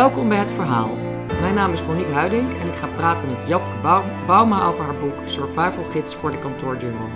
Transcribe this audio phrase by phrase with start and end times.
[0.00, 0.96] Welkom bij Het Verhaal.
[1.26, 5.14] Mijn naam is Monique Huiding en ik ga praten met Japke Bauma over haar boek
[5.24, 7.08] Survival Gids voor de kantoorjungle.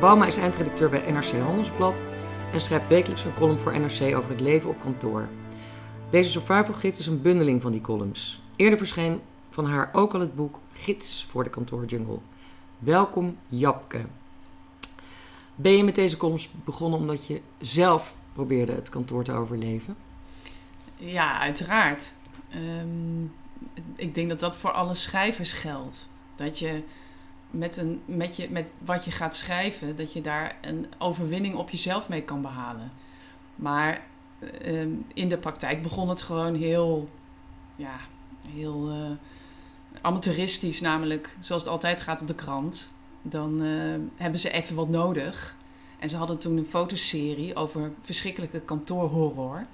[0.00, 2.02] Bauma is eindredacteur bij NRC Handelsblad
[2.52, 5.28] en schrijft wekelijks een column voor NRC over het leven op kantoor.
[6.10, 8.42] Deze Survival Gids is een bundeling van die columns.
[8.56, 9.20] Eerder verscheen
[9.50, 12.18] van haar ook al het boek Gids voor de kantoorjungle.
[12.78, 14.04] Welkom Japke.
[15.54, 19.96] Ben je met deze columns begonnen omdat je zelf probeerde het kantoor te overleven?
[21.04, 22.12] Ja, uiteraard.
[22.50, 23.24] Ehm,
[23.96, 26.08] ik denk dat dat voor alle schrijvers geldt.
[26.34, 26.82] Dat je
[27.50, 31.70] met, een, met, je met wat je gaat schrijven, dat je daar een overwinning op
[31.70, 32.92] jezelf mee kan behalen.
[33.54, 34.02] Maar
[34.62, 37.08] ehm, in de praktijk begon het gewoon heel,
[37.76, 37.96] ja,
[38.48, 39.10] heel eh,
[40.00, 40.80] amateuristisch.
[40.80, 42.92] Namelijk, zoals het altijd gaat op de krant.
[43.22, 45.56] Dan eh, hebben ze even wat nodig.
[45.98, 49.66] En ze hadden toen een fotoserie over verschrikkelijke kantoorhorror.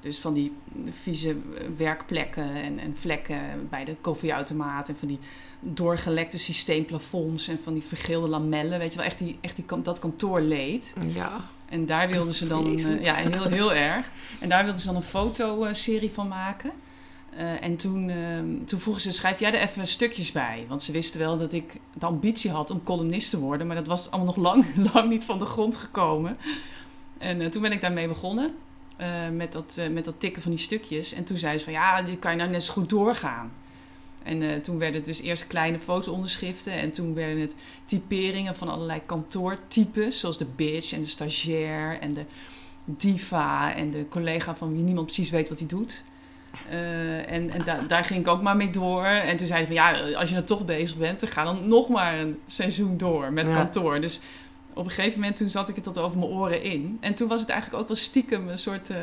[0.00, 0.52] Dus van die
[0.88, 1.36] vieze
[1.76, 4.88] werkplekken en, en vlekken bij de koffieautomaat.
[4.88, 5.18] En van die
[5.60, 8.78] doorgelekte systeemplafonds en van die vergeelde lamellen.
[8.78, 10.94] Weet je wel, echt, die, echt die, dat kantoorleed.
[11.08, 11.30] Ja.
[11.68, 14.10] En daar wilden ze dan, eh, ja, heel, heel erg.
[14.40, 16.72] En daar wilden ze dan een fotoserie van maken.
[17.36, 20.64] Eh, en toen, ehm, toen vroegen ze, schrijf jij er even stukjes bij?
[20.68, 23.66] Want ze wisten wel dat ik de ambitie had om columnist te worden.
[23.66, 26.36] Maar dat was allemaal nog lang, lang niet van de grond gekomen.
[27.18, 28.54] En eh, toen ben ik daarmee begonnen.
[28.98, 31.12] Eh, met, dat, eh, met dat tikken van die stukjes.
[31.12, 33.52] En toen zeiden ze van, ja, die kan je nou net zo goed doorgaan.
[34.22, 36.72] En eh, toen werden het dus eerst kleine foto-onderschriften.
[36.72, 40.20] En toen werden het typeringen van allerlei kantoortypes.
[40.20, 42.24] Zoals de bitch en de stagiair en de
[42.84, 46.02] diva en de collega van wie niemand precies weet wat hij doet.
[46.68, 49.04] En en da- daar ging ik ook maar mee door.
[49.04, 51.68] En toen zeiden ze van ja, als je er toch bezig bent, dan ga dan
[51.68, 53.54] nog maar een seizoen door met Ja.
[53.54, 54.00] kantoor.
[54.00, 54.20] Dus
[54.78, 56.98] op een gegeven moment toen zat ik het tot over mijn oren in.
[57.00, 58.96] En toen was het eigenlijk ook wel stiekem een soort, eh,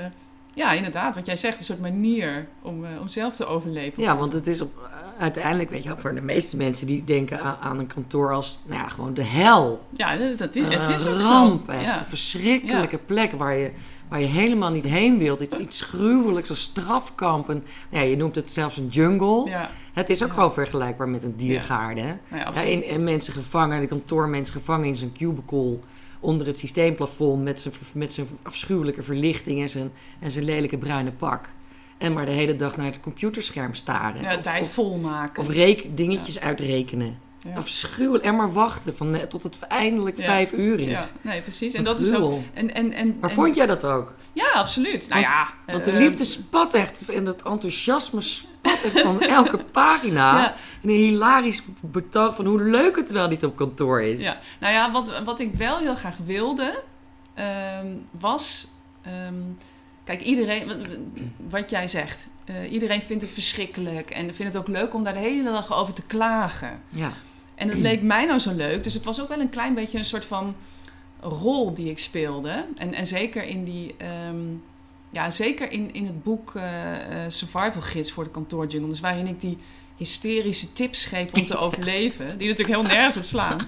[0.54, 4.04] ja inderdaad, wat jij zegt, een soort manier om, eh, om zelf te overleven.
[4.04, 7.42] Ja, want het is op, uiteindelijk, weet je wel, voor de meeste mensen die denken
[7.42, 9.86] aan, aan een kantoor als, nou ja, gewoon de hel.
[9.90, 11.72] Ja, dat is, het is ook ramp, zo.
[11.72, 11.84] echt.
[11.84, 12.00] Ja.
[12.00, 13.72] Een verschrikkelijke plek waar je,
[14.08, 15.42] waar je helemaal niet heen wilt.
[15.42, 17.50] Iets, iets gruwelijks, een strafkamp.
[17.50, 19.50] En, nou ja, je noemt het zelfs een jungle.
[19.50, 20.34] Ja, Het is ook Ja.
[20.34, 22.18] gewoon vergelijkbaar met een diergaarde.
[22.54, 25.78] en, en mensen gevangen, de kantoormensen gevangen in zijn cubicle
[26.20, 31.12] onder het systeemplafond met zijn, met zijn afschuwelijke verlichting en zijn, en zijn lelijke bruine
[31.12, 31.50] pak.
[31.98, 34.22] En maar de hele dag naar het computerscherm staren.
[34.22, 35.44] ja, Of- tijd of, volmaken.
[35.44, 37.18] of reek, dingetjes uitrekenen.
[37.46, 37.56] Ja.
[37.56, 38.24] Afschuwelijk.
[38.24, 40.24] En maar wachten van, eh, tot het eindelijk Ja.
[40.24, 40.90] vijf uur is.
[40.90, 41.74] ja, nee, precies.
[41.74, 42.40] En dat is ook.
[42.54, 44.14] En, en, en, Maar en- vond jij dat ook?
[44.34, 45.10] Ja, absoluut.
[45.10, 45.48] Nou ja.
[45.66, 50.38] Want de eh, liefde spat echt en het enthousiasme spat echt van elke pagina.
[50.40, 50.54] Ja.
[50.82, 54.22] En een hilarisch betoog van hoe leuk het wel niet op kantoor is.
[54.22, 56.82] Ja, nou ja, wat, wat ik wel heel graag wilde,
[57.34, 57.88] ehm,
[58.20, 58.68] was.
[59.02, 59.34] ehm,
[60.04, 60.78] kijk, iedereen, wat,
[61.50, 65.14] wat jij zegt, eh, iedereen vindt het verschrikkelijk en vindt het ook leuk om daar
[65.14, 66.82] de hele dag over te klagen.
[66.90, 67.12] Ja.
[67.56, 69.98] En het leek mij nou zo leuk, dus het was ook wel een klein beetje
[69.98, 70.56] een soort van
[71.20, 72.66] rol die ik speelde.
[72.76, 73.96] En, en zeker in die.
[73.98, 74.38] ehm,
[75.10, 76.64] ja, zeker in, in het boek eh,
[77.28, 78.90] Survival Gids voor de kantoorjungle.
[78.90, 79.58] Dus waarin ik die
[79.98, 82.38] hysterische tips geef om te overleven.
[82.38, 83.68] Die natuurlijk heel nergens op slaan.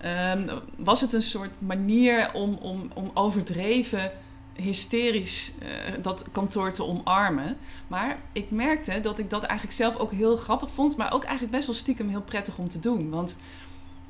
[0.00, 4.12] Ehm, was het een soort manier om, om, om overdreven
[4.56, 5.68] hysterisch eh,
[6.02, 7.56] dat kantoor te omarmen.
[7.86, 10.96] Maar ik merkte dat ik dat eigenlijk zelf ook heel grappig vond.
[10.96, 13.10] Maar ook eigenlijk best wel stiekem heel prettig om te doen.
[13.10, 13.38] Want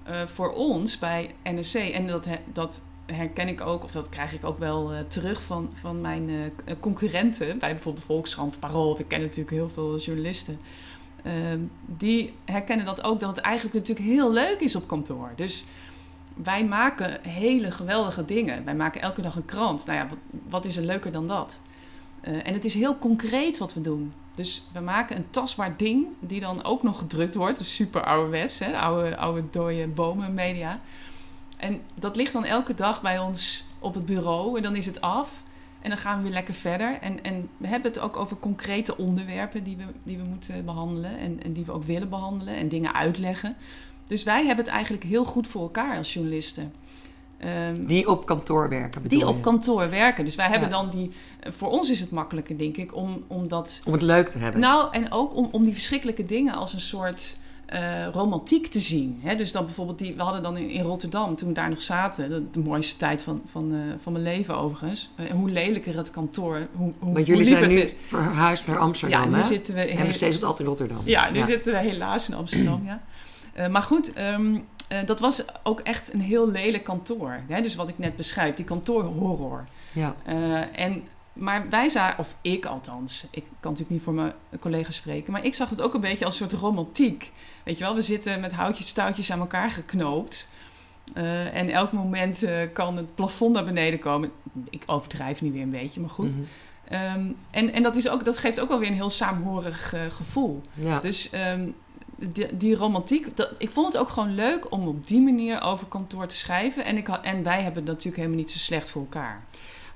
[0.03, 4.45] eh, voor ons bij NRC, en dat, dat herken ik ook, of dat krijg ik
[4.45, 7.59] ook wel eh, terug van, van mijn concurrenten.
[7.59, 8.91] Bij bijvoorbeeld Volkskrant Parool.
[8.91, 10.59] Of ik ken natuurlijk heel veel journalisten.
[11.23, 15.33] Ehm, die herkennen dat ook, dat het eigenlijk natuurlijk heel leuk is op kantoor.
[15.37, 15.65] Dus
[16.35, 18.65] wij maken hele geweldige dingen.
[18.65, 19.87] Wij maken elke dag een krant.
[19.87, 20.19] Nou ja, wat,
[20.49, 21.61] wat is er leuker dan dat?
[22.21, 24.13] Eh, en het is heel concreet wat we doen.
[24.35, 27.59] Dus we maken een tastbaar ding die dan ook nog gedrukt wordt.
[27.59, 28.79] Dus super ouderwets, hè?
[28.79, 30.81] Oude, oude dode bomen media.
[31.57, 34.57] En dat ligt dan elke dag bij ons op het bureau.
[34.57, 35.43] En dan is het af.
[35.81, 36.99] En dan gaan we weer lekker verder.
[37.01, 41.19] En, en we hebben het ook over concrete onderwerpen die we, die we moeten behandelen.
[41.19, 42.57] En, en die we ook willen behandelen.
[42.57, 43.57] En dingen uitleggen.
[44.07, 46.73] Dus wij hebben het eigenlijk heel goed voor elkaar als journalisten.
[47.39, 50.25] Ehm, Die op kantoor werken bedoel die op kantoor werken.
[50.25, 50.75] Dus wij hebben Ja.
[50.77, 51.11] dan die.
[51.41, 53.83] Voor ons is het makkelijker, denk ik, om, om dat.
[53.85, 54.61] Om het leuk te hebben.
[54.61, 57.37] Nou, en ook om, om die verschrikkelijke dingen als een soort
[57.67, 59.19] eh, romantiek te zien.
[59.23, 59.37] Hè?
[59.37, 62.29] Dus dan bijvoorbeeld, die, we hadden dan in, in Rotterdam, toen we daar nog zaten,
[62.29, 65.11] de, de mooiste tijd van, van, eh, van mijn leven overigens.
[65.17, 66.67] Eh, hoe lelijker het kantoor, hoe,
[66.99, 69.43] hoe, Want hoe jullie zijn nu verhuisd naar Amsterdam, Ja, nu hè?
[69.43, 69.81] zitten we.
[69.81, 70.99] En we steeds altijd in Rotterdam.
[71.05, 73.03] ja, nu zitten we helaas in Amsterdam, ja.
[73.55, 74.59] Eh, maar goed, ehm,
[74.89, 77.37] eh, dat was ook echt een heel lelijk kantoor.
[77.49, 77.63] Hè?
[77.63, 79.65] Dus wat ik net beschrijf, die kantoorhorror.
[79.93, 80.15] Ja.
[80.25, 84.97] Eh, en maar wij zagen, of ik althans, ik kan natuurlijk niet voor mijn collega's
[84.97, 87.33] spreken, maar ik zag het ook een beetje als een soort romantiek.
[87.65, 90.49] Weet je wel, we zitten met houtjes, touwtjes aan elkaar geknoopt.
[91.15, 94.31] Uh, en elk moment kan het plafond naar beneden komen.
[94.71, 96.37] Ik overdrijf nu weer een beetje, maar goed.
[96.37, 96.47] Mm
[96.89, 96.99] -hmm.
[96.99, 100.01] um, en en dat, is ook, dat geeft ook wel weer een heel saamhorig uh,
[100.09, 100.63] gevoel.
[100.75, 101.01] Ja.
[101.01, 101.75] Dus um,
[102.33, 105.87] die, die, romantiek, dat, ik vond het ook gewoon leuk om op die manier over
[105.87, 106.85] kantoor te schrijven.
[106.85, 109.45] En, ik, en wij hebben het natuurlijk helemaal niet zo slecht voor elkaar.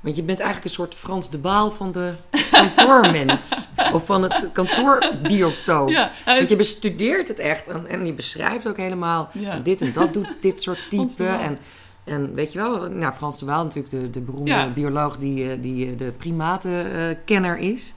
[0.01, 2.15] Want je bent eigenlijk een soort Frans de Waal van de
[2.51, 3.69] kantoormens.
[3.93, 5.89] of van het kantoorbiotoop.
[5.89, 9.59] Ja, Want je bestudeert het echt en, en je beschrijft ook helemaal ja.
[9.59, 11.27] dit en dat doet dit soort type.
[11.27, 11.59] En,
[12.05, 14.71] en weet je wel, nou, Frans de Waal natuurlijk de, de beroemde ja.
[14.71, 17.95] bioloog die, eh, die de primatenkenner is.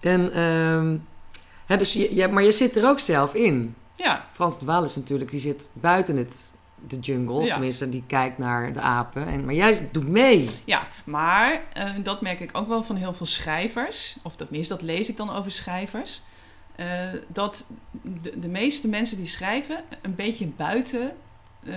[0.00, 1.04] En, um,
[1.66, 3.74] hè, dus je, je, maar je zit er ook zelf in.
[3.96, 4.26] Ja.
[4.32, 6.52] Frans de Waal is natuurlijk, die zit buiten het
[6.86, 7.44] de jungle.
[7.44, 7.52] Ja.
[7.52, 9.26] Tenminste, die kijkt naar de apen.
[9.26, 10.50] En, maar jij doet mee.
[10.64, 14.16] Ja, maar uh, dat merk ik ook wel van heel veel schrijvers.
[14.22, 16.22] Of tenminste, dat lees ik dan over schrijvers.
[16.76, 17.70] Uh, dat
[18.02, 21.16] de, de, meeste mensen die schrijven een beetje buiten
[21.62, 21.74] uh,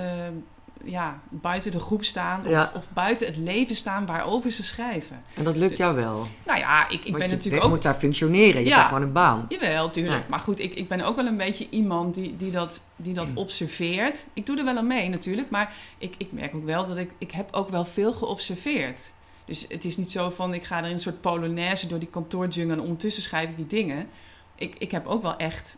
[0.83, 2.71] ja, buiten de groep staan of, ja.
[2.75, 5.21] of, buiten het leven staan waarover ze schrijven.
[5.33, 6.27] En dat lukt jou wel?
[6.45, 7.69] Nou ja, ik, ik ben je natuurlijk ook...
[7.69, 9.45] moet daar functioneren, je ja, hebt gewoon een baan.
[9.50, 10.21] Jawel, tuurlijk.
[10.21, 10.29] Ja.
[10.29, 13.29] Maar goed, ik, ik ben ook wel een beetje iemand die, die dat, die dat
[13.33, 14.25] observeert.
[14.33, 17.12] Ik doe er wel aan mee natuurlijk, maar ik, ik merk ook wel dat ik...
[17.18, 19.12] Ik heb ook wel veel geobserveerd.
[19.45, 22.07] Dus het is niet zo van, ik ga er in een soort polonaise door die
[22.07, 24.07] kantoorjungle en ondertussen schrijf ik die dingen.
[24.56, 25.77] Ik, ik heb ook wel echt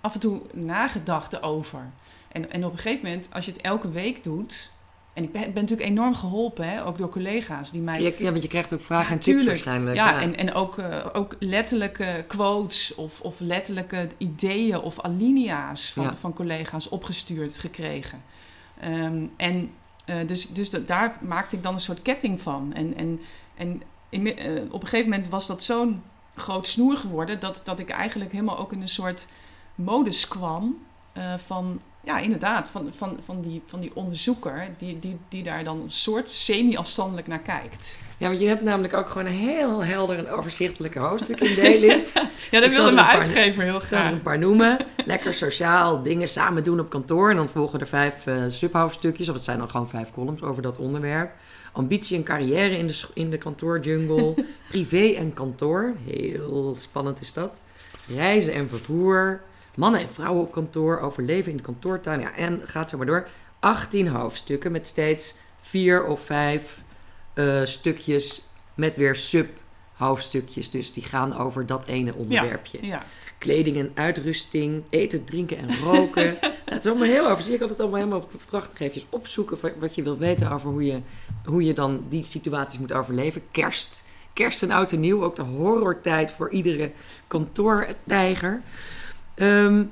[0.00, 1.90] af en toe nagedacht over.
[2.38, 4.70] En, en op een gegeven moment, als je het elke week doet.
[5.12, 8.02] En ik ben, ben natuurlijk enorm geholpen, hè, ook door collega's die mij.
[8.18, 9.96] Ja, want je krijgt ook vragen ja, en tips waarschijnlijk.
[9.96, 15.92] Ja, ja, en, en ook, uh, ook letterlijke quotes of, of letterlijke ideeën of alinea's
[15.92, 16.16] van, ja.
[16.16, 18.22] van collega's opgestuurd gekregen.
[18.84, 19.70] Um, en
[20.06, 22.72] uh, dus, dus dat, daar maakte ik dan een soort ketting van.
[22.74, 23.20] En, en,
[23.54, 26.02] en in, uh, op een gegeven moment was dat zo'n
[26.34, 29.26] groot snoer geworden dat, dat ik eigenlijk helemaal ook in een soort
[29.74, 30.86] modus kwam
[31.36, 35.80] van ja, inderdaad, van, van, van, die, van die onderzoeker die, die, die daar dan
[35.80, 37.98] een soort semi-afstandelijk naar kijkt.
[38.18, 42.04] Ja, want je hebt namelijk ook gewoon een heel helder en overzichtelijke hoofdstukindeling.
[42.50, 44.04] ja, dat wilde mijn uitgever heel graag.
[44.04, 44.78] Ik er een paar noemen.
[45.04, 47.30] Lekker sociaal, dingen samen doen op kantoor.
[47.30, 50.62] En dan volgen er vijf uh, subhoofdstukjes, of het zijn dan gewoon vijf columns over
[50.62, 51.30] dat onderwerp.
[51.72, 54.34] Ambitie en carrière in de, in de kantoorjungle.
[54.70, 57.60] Privé en kantoor, heel spannend is dat.
[58.14, 59.40] Reizen en vervoer
[59.78, 62.20] mannen en vrouwen op kantoor, overleven in de kantoortuin.
[62.20, 63.28] Ja, en gaat zo maar door.
[63.58, 66.80] 18 hoofdstukken met steeds vier of vijf
[67.34, 68.42] uh, stukjes
[68.74, 70.70] met weer sub-hoofdstukjes.
[70.70, 72.78] Dus die gaan over dat ene onderwerpje.
[72.80, 73.04] Ja, ja.
[73.38, 76.24] Kleding en uitrusting, eten, drinken en roken.
[76.40, 77.52] nou, het is allemaal heel over.
[77.52, 81.00] Ik had het allemaal helemaal prachtig even opzoeken wat je wilt weten over hoe je,
[81.44, 83.42] hoe je dan die situaties moet overleven.
[83.50, 86.92] Kerst, kerst en oud en nieuw, ook de horrortijd voor iedere
[87.26, 88.62] kantoortijger.
[89.40, 89.90] Um,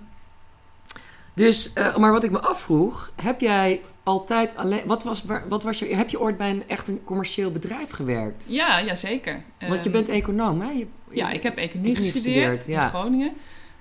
[1.34, 4.82] dus, uh, maar wat ik me afvroeg, heb jij altijd alleen.
[4.86, 8.46] Wat was, wat was je, heb je ooit bij een echt een commercieel bedrijf gewerkt?
[8.48, 9.42] Ja, ja zeker.
[9.68, 10.70] Want je bent econoom, hè?
[10.70, 13.32] Je, ja, ik heb economie gestudeerd, gestudeerd in Groningen.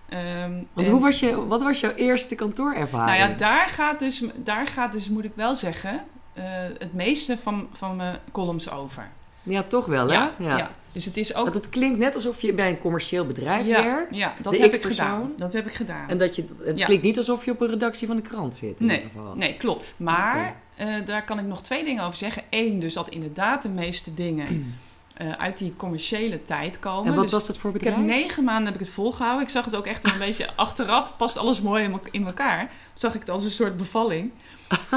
[0.10, 3.18] Um, Want hoe was je, wat was jouw eerste kantoorervaring?
[3.18, 6.04] Nou ja, daar gaat dus, daar gaat dus moet ik wel zeggen,
[6.38, 6.44] uh,
[6.78, 9.10] het meeste van, van mijn columns over.
[9.44, 10.14] Ja, toch wel, hè?
[10.14, 10.72] Ja, ja.
[10.96, 11.44] Dus het is ook...
[11.44, 14.16] Want het klinkt net alsof je bij een commercieel bedrijf ja, werkt.
[14.16, 15.34] Ja, dat heb ik gedaan.
[15.38, 16.10] Dat heb ik gedaan.
[16.10, 18.80] En dat je, het klinkt niet alsof je op een redactie van de krant zit.
[18.80, 19.36] In nee, ieder geval.
[19.36, 19.86] nee, klopt.
[19.98, 21.00] Maar okay.
[21.00, 22.44] uh, daar kan ik nog twee dingen over zeggen.
[22.50, 24.76] Eén, dus dat inderdaad de meeste dingen
[25.22, 27.08] uh, uit die commerciële tijd komen.
[27.08, 27.96] En wat dus was het voor bedrijf?
[27.96, 29.44] Ik heb negen maanden heb ik het volgehouden.
[29.44, 31.18] Ik zag het ook echt een beetje achteraf.
[31.18, 32.72] Past alles mooi in elkaar.
[32.94, 34.32] Zag ik het als een soort bevalling.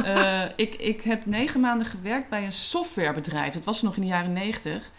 [0.04, 3.54] uh, ik, ik heb negen maanden gewerkt bij een softwarebedrijf.
[3.54, 4.90] Dat was nog in de jaren negentig.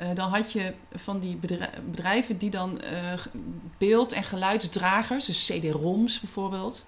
[0.00, 1.38] Uh, dan had je van die
[1.84, 3.12] bedrijven die dan uh,
[3.78, 6.86] beeld- en geluidsdragers, dus CD-ROMs bijvoorbeeld.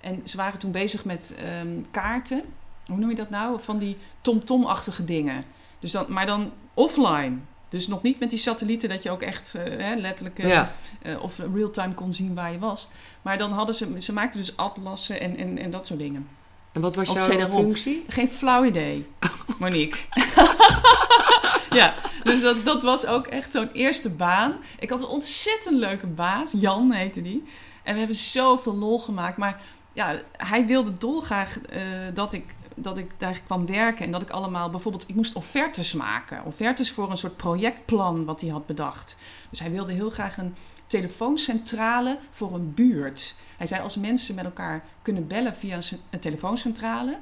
[0.00, 2.42] En ze waren toen bezig met um, kaarten.
[2.86, 3.60] Hoe noem je dat nou?
[3.60, 5.44] Van die tom-tom-achtige dingen.
[5.78, 7.36] Dus dan, maar dan offline.
[7.68, 10.72] Dus nog niet met die satellieten dat je ook echt uh, hè, letterlijk ja.
[11.20, 12.88] of real-time kon zien waar je was.
[13.22, 16.28] Maar dan hadden ze, ze maakten dus atlassen en, en, en dat soort dingen.
[16.72, 18.04] En wat was jouw functie?
[18.08, 19.06] Geen flauw idee,
[19.58, 19.98] Monique.
[21.80, 24.56] ja, dus dat, dat was ook echt zo'n eerste baan.
[24.78, 27.44] Ik had een ontzettend leuke baas, Jan heette die.
[27.82, 29.36] En we hebben zoveel lol gemaakt.
[29.36, 29.60] Maar
[29.92, 31.80] ja, hij wilde dolgraag uh,
[32.14, 32.44] dat ik
[32.76, 36.44] dat ik daar kwam werken en dat ik allemaal bijvoorbeeld, ik moest offertes maken.
[36.44, 39.16] Offertes voor een soort projectplan wat hij had bedacht.
[39.50, 40.54] Dus hij wilde heel graag een
[40.86, 43.34] telefooncentrale voor een buurt.
[43.56, 45.78] Hij zei als mensen met elkaar kunnen bellen via
[46.10, 47.18] een telefooncentrale,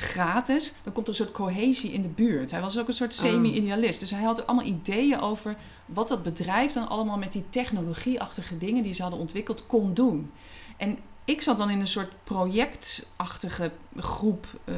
[0.00, 2.50] gratis, dan komt er een soort cohesie in de buurt.
[2.50, 3.18] Hij was ook een soort Oh.
[3.18, 4.00] semi-idealist.
[4.00, 8.82] Dus hij had allemaal ideeën over wat dat bedrijf dan allemaal met die technologieachtige dingen
[8.82, 10.30] die ze hadden ontwikkeld kon doen.
[10.76, 14.74] En ik zat dan in een soort projectachtige groep eh,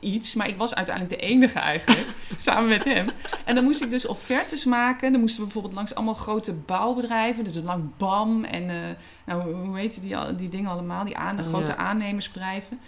[0.00, 2.06] iets, maar ik was uiteindelijk de enige eigenlijk,
[2.36, 3.08] samen met hem.
[3.44, 5.12] En dan moest ik dus offertes maken.
[5.12, 8.76] Dan moesten we bijvoorbeeld langs allemaal grote bouwbedrijven, dus lang BAM en eh,
[9.26, 11.76] nou, hoe heet die, die dingen allemaal, die aan, Oh, grote ja.
[11.76, 12.80] aannemersbedrijven.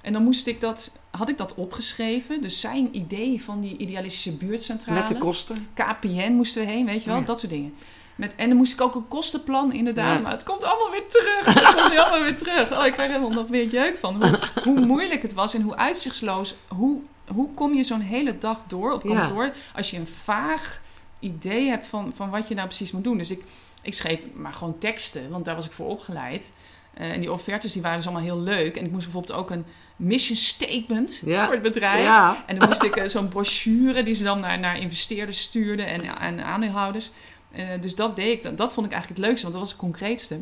[0.00, 4.32] En dan moest ik dat, had ik dat opgeschreven, dus zijn idee van die idealistische
[4.36, 4.98] buurtcentrale.
[4.98, 5.68] Met de kosten.
[5.74, 7.26] KPN moesten we heen, weet je wel, Oh ja.
[7.26, 7.74] dat soort dingen.
[8.14, 10.16] Met, en dan moest ik ook een kostenplan, inderdaad.
[10.16, 10.22] Ja.
[10.22, 11.54] Maar het komt allemaal weer terug.
[11.54, 12.78] Het komt allemaal weer terug.
[12.78, 14.14] Oh, ik krijg helemaal nog meer jeuk van.
[14.26, 16.54] Hoe, hoe moeilijk het was en hoe uitzichtsloos.
[16.68, 17.00] Hoe,
[17.34, 19.14] hoe kom je zo'n hele dag door op Ja.
[19.14, 19.52] kantoor...
[19.74, 20.82] als je een vaag
[21.18, 23.18] idee hebt van, van wat je nou precies moet doen.
[23.18, 23.44] Dus ik,
[23.82, 26.52] ik schreef maar gewoon teksten, want daar was ik voor opgeleid.
[26.94, 28.76] Eh, en die offertes die waren dus allemaal heel leuk.
[28.76, 29.64] En ik moest bijvoorbeeld ook een
[30.00, 31.44] mission statement Ja.
[31.44, 32.04] voor het bedrijf.
[32.04, 32.44] Ja.
[32.46, 36.18] En dan moest ik eh, zo'n brochure die ze dan naar, naar investeerders stuurden en,
[36.18, 37.10] en aandeelhouders.
[37.52, 38.42] Eh, dus dat deed ik.
[38.42, 40.40] Dat, dat vond ik eigenlijk het leukste, want dat was het concreetste.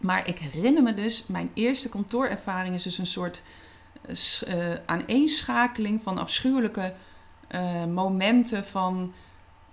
[0.00, 3.42] Maar ik herinner me dus, mijn eerste kantoorervaring is dus een soort
[4.06, 6.94] eh, aaneenschakeling van afschuwelijke
[7.88, 9.12] momenten van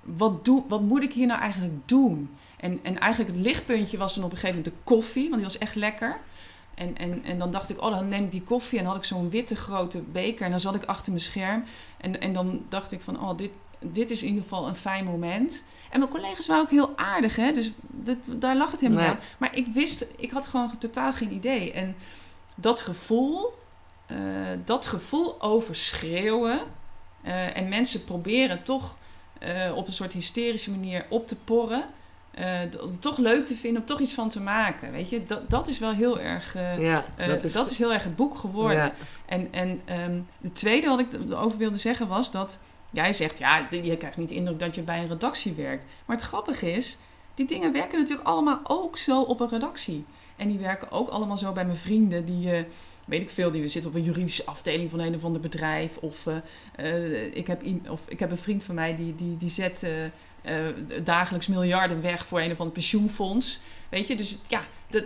[0.02, 2.38] wat, doe, wat moet ik hier nou eigenlijk doen?
[2.58, 5.44] En, en eigenlijk het lichtpuntje was dan op een gegeven moment de koffie, want die
[5.44, 6.18] was echt lekker.
[6.80, 8.78] En, en, en dan dacht ik, oh, dan neem ik die koffie.
[8.78, 10.46] En dan had ik zo'n witte grote beker.
[10.46, 11.64] En dan zat ik achter mijn scherm.
[11.98, 15.06] En, en dan dacht ik van, oh, dit, dit is in ieder geval een fijn
[15.06, 15.64] moment.
[15.90, 17.52] En mijn collega's waren ook heel aardig, hè.
[17.52, 19.12] Dus dat, daar lag het helemaal Nee.
[19.12, 19.20] aan.
[19.38, 21.72] Maar ik wist, ik had gewoon totaal geen idee.
[21.72, 21.96] En
[22.56, 23.54] dat gevoel,
[24.06, 24.18] eh,
[24.66, 26.60] dat gevoel overschreeuwen...
[27.22, 28.98] eh, en mensen proberen toch
[29.40, 31.84] eh, op een soort hysterische manier op te porren...
[32.40, 34.92] eh, om toch leuk te vinden, om toch iets van te maken.
[34.92, 36.56] Weet je, dat, dat is wel heel erg.
[36.56, 37.54] eh, Ja, eh, dat is...
[37.54, 38.78] dat is heel erg het boek geworden.
[38.78, 38.94] ja.
[39.26, 42.60] En, en ehm, de tweede wat ik erover wilde zeggen was dat
[42.92, 45.86] jij zegt, ja, je krijgt niet de indruk dat je bij een redactie werkt.
[46.06, 46.98] Maar het grappige is,
[47.34, 50.06] die dingen werken natuurlijk allemaal ook zo op een redactie.
[50.36, 52.66] En die werken ook allemaal zo bij mijn vrienden, die,
[53.06, 55.98] weet ik veel, die zitten op een juridische afdeling van een of ander bedrijf.
[55.98, 56.28] Of,
[57.34, 59.86] ik, heb, of ik heb een vriend van mij die, die, die zet
[60.50, 63.60] eh, dagelijks miljarden weg voor een of ander pensioenfonds.
[63.90, 65.04] Weet je, dus ja, dat,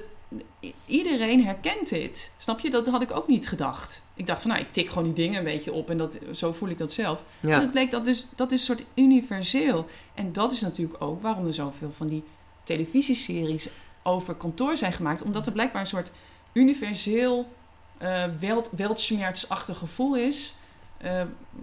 [0.86, 2.34] Iedereen herkent dit.
[2.38, 2.70] Snap je?
[2.70, 4.04] Dat had ik ook niet gedacht.
[4.16, 6.52] Ik dacht van, nou, ik tik gewoon die dingen een beetje op en dat, zo
[6.52, 7.24] voel ik dat zelf.
[7.40, 7.60] Maar Ja.
[7.60, 9.88] het bleek dat is, dat is een soort universeel.
[10.14, 12.24] En dat is natuurlijk ook waarom er zoveel van die
[12.64, 13.68] televisieseries
[14.04, 15.22] over kantoor zijn gemaakt.
[15.22, 16.12] Omdat er blijkbaar een soort
[16.54, 17.48] universeel
[18.72, 20.54] weltschmertsachtig gevoel is.
[21.04, 21.22] Eh,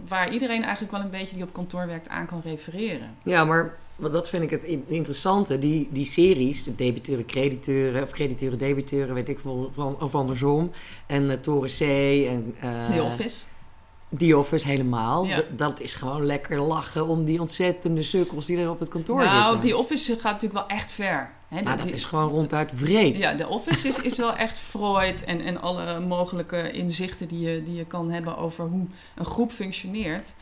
[0.08, 3.14] waar iedereen eigenlijk wel een beetje die op kantoor werkt aan kan refereren.
[3.22, 5.58] Ja, maar wat dat vind ik het in- interessante.
[5.58, 10.70] Die, die series, de debiteuren, crediteuren, of crediteuren, debiteuren, weet ik veel, van- of andersom.
[11.06, 11.80] En eh, Toren C
[12.28, 12.54] en...
[12.60, 13.38] eh, The Office.
[14.16, 15.24] The Office helemaal.
[15.24, 15.42] Ja.
[15.56, 19.52] Dat is gewoon lekker lachen om die ontzettende sukkels die er op het kantoor Nou,
[19.52, 19.70] zitten.
[19.70, 21.30] The Office gaat natuurlijk wel echt ver.
[21.50, 23.16] Nou, Die- dat is gewoon ronduit vreed.
[23.16, 27.62] Ja, de Office is, is wel echt Freud en, en alle mogelijke inzichten die je,
[27.62, 30.32] die je kan hebben over hoe een groep functioneert.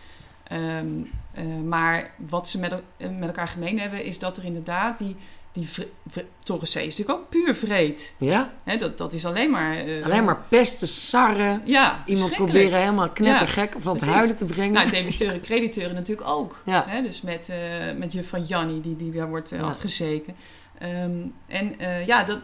[0.44, 0.86] Ehm,
[1.34, 5.16] eh, maar wat ze met, eh, met elkaar gemeen hebben, is dat er inderdaad die,
[5.52, 8.14] die vre- vre- Torre C is natuurlijk ook puur vreed.
[8.18, 8.52] Ja?
[8.64, 9.76] Hè, dat, dat is alleen maar...
[9.76, 11.62] eh, Alleen maar pesten, sarren.
[11.64, 14.72] Ja, Iemand proberen helemaal knettergek van het huilen te brengen.
[14.72, 16.62] Nou, debiteuren, crediteuren natuurlijk ook.
[16.64, 16.84] Ja.
[16.88, 17.02] Hè?
[17.02, 17.56] Dus met, eh
[17.96, 19.60] met juffrouw Jannie, die, die daar wordt Ja.
[19.60, 20.34] afgezeken.
[20.78, 22.38] Ehm, en eh, ja, dat,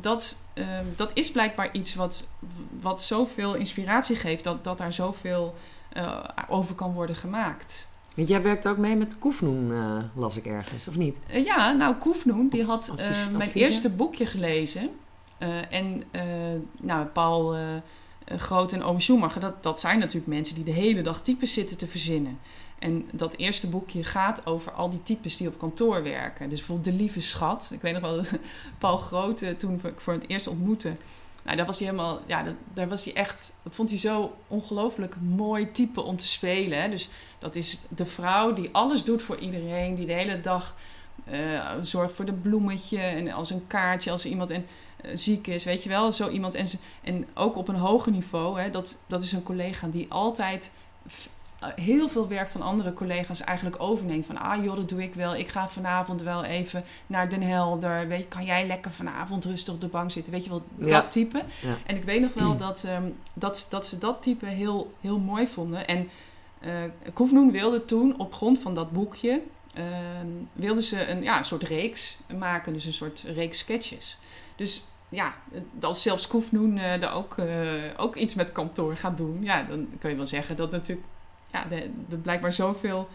[0.00, 2.28] dat, ehm, dat is blijkbaar iets wat,
[2.80, 4.44] wat zoveel inspiratie geeft...
[4.44, 5.54] dat, dat daar zoveel
[5.92, 7.88] eh, over kan worden gemaakt.
[8.14, 11.18] Want jij werkt ook mee met Koefnoen, eh, las ik ergens, of niet?
[11.26, 14.90] Ja, nou, Koefnoen, die had Advies- mijn eerste boekje gelezen.
[15.70, 16.02] En
[16.80, 17.56] nou, Paul
[18.24, 21.76] Groot en Oom Schumacher, dat, dat zijn natuurlijk mensen die de hele dag types zitten
[21.76, 22.38] te verzinnen.
[22.78, 26.48] En dat eerste boekje gaat over al die types die op kantoor werken.
[26.48, 27.70] Dus bijvoorbeeld De Lieve Schat.
[27.72, 28.22] Ik weet nog wel,
[28.78, 30.96] Paul Groot, eh, toen ik voor het eerst ontmoette.
[31.42, 34.36] Nou, daar was hij helemaal, ja, dat, daar was hij echt, dat vond hij zo
[34.48, 36.82] ongelooflijk mooi type om te spelen.
[36.82, 36.88] Hè?
[36.88, 40.76] Dus dat is de vrouw die alles doet voor iedereen, die de hele dag
[41.24, 44.66] eh, zorgt voor de bloemetje en als een kaartje als iemand en,
[44.96, 46.54] eh, ziek is, weet je wel, zo iemand.
[46.54, 46.66] En,
[47.02, 50.72] en ook op een hoger niveau, hè, dat, dat is een collega die altijd
[51.76, 54.26] heel veel werk van andere collega's eigenlijk overneemt.
[54.26, 55.34] Van, ah joh, dat doe ik wel.
[55.36, 58.08] Ik ga vanavond wel even naar Den Helder.
[58.08, 60.32] Weet je, kan jij lekker vanavond rustig op de bank zitten?
[60.32, 61.02] Weet je wel, dat Ja.
[61.08, 61.42] type.
[61.62, 61.76] Ja.
[61.86, 65.46] En ik weet nog wel dat, ehm, dat, dat ze dat type heel, heel mooi
[65.46, 65.86] vonden.
[65.86, 66.08] En
[66.60, 66.72] eh
[67.12, 69.40] Koefnoen wilde toen op grond van dat boekje...
[69.74, 72.72] ehm, wilde ze een, ja, een soort reeks maken.
[72.72, 74.18] Dus een soort reeks sketches.
[74.56, 75.34] Dus ja,
[75.80, 77.36] als zelfs Koefnoen uh, er ook,
[77.96, 81.06] ook iets met kantoor gaat doen, ja, dan kun je wel zeggen dat natuurlijk
[81.52, 81.66] ja,
[82.10, 83.08] er blijkbaar zoveel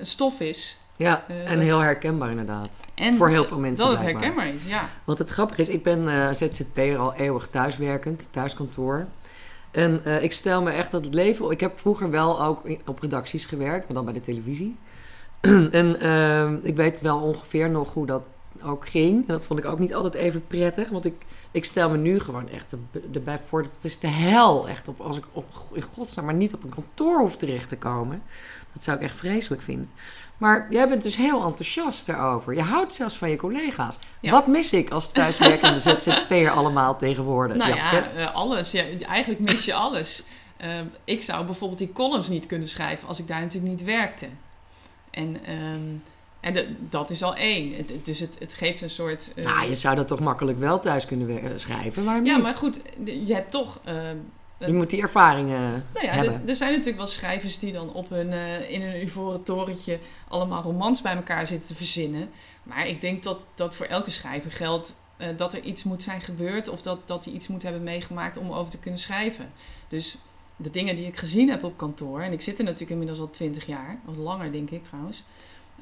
[0.00, 0.78] stof is.
[0.96, 2.80] Ja, en heel herkenbaar inderdaad.
[2.94, 3.86] En voor heel veel mensen.
[3.86, 4.88] Dat het herkenbaar is, ja.
[5.04, 9.06] Want het grappige is, ik ben uh, ZZP'er al eeuwig thuiswerkend, thuiskantoor.
[9.70, 11.50] En uh, ik stel me echt dat het leven.
[11.50, 14.76] Ik heb vroeger wel ook op redacties gewerkt, maar dan bij de televisie.
[15.70, 18.22] en uh, ik weet wel ongeveer nog hoe dat
[18.62, 19.20] ook ging.
[19.20, 20.88] En dat vond ik ook niet altijd even prettig.
[20.88, 21.14] Want ik,
[21.50, 22.74] ik stel me nu gewoon echt
[23.12, 24.68] erbij voor dat het is de hel.
[24.68, 27.78] Echt op, als ik op, in godsnaam maar niet op een kantoor hoef terecht te
[27.78, 28.22] komen.
[28.72, 29.90] Dat zou ik echt vreselijk vinden.
[30.38, 32.54] Maar jij bent dus heel enthousiast daarover.
[32.54, 33.98] Je houdt zelfs van je collega's.
[34.20, 37.56] Wat mis ik als thuiswerkende ZZP'er allemaal tegenwoordig?
[37.56, 38.70] Nou ja, uh, alles.
[38.70, 40.26] Ja, eigenlijk mis je alles.
[40.64, 44.26] Uh, ik zou bijvoorbeeld die columns niet kunnen schrijven als ik daar natuurlijk niet werkte.
[45.10, 46.02] En, um,
[46.46, 47.86] en de, dat is al één.
[48.02, 49.32] Dus het, het geeft een soort.
[49.34, 52.80] Uh, nou, je zou dat toch makkelijk wel thuis kunnen schrijven, maar Ja, maar goed,
[53.04, 54.16] je hebt toch ehm,
[54.58, 56.48] je moet die ervaringen nou ja, hebben.
[56.48, 59.98] Er zijn natuurlijk wel schrijvers die dan op hun, uh, in een ivoren torentje
[60.28, 62.28] allemaal romans bij elkaar zitten te verzinnen.
[62.62, 66.20] Maar ik denk dat, dat voor elke schrijver geldt uh, dat er iets moet zijn
[66.20, 69.52] gebeurd of dat, dat hij iets moet hebben meegemaakt om over te kunnen schrijven.
[69.88, 70.18] Dus
[70.56, 73.30] de dingen die ik gezien heb op kantoor, en ik zit er natuurlijk inmiddels al
[73.30, 75.24] twintig jaar, of langer denk ik trouwens.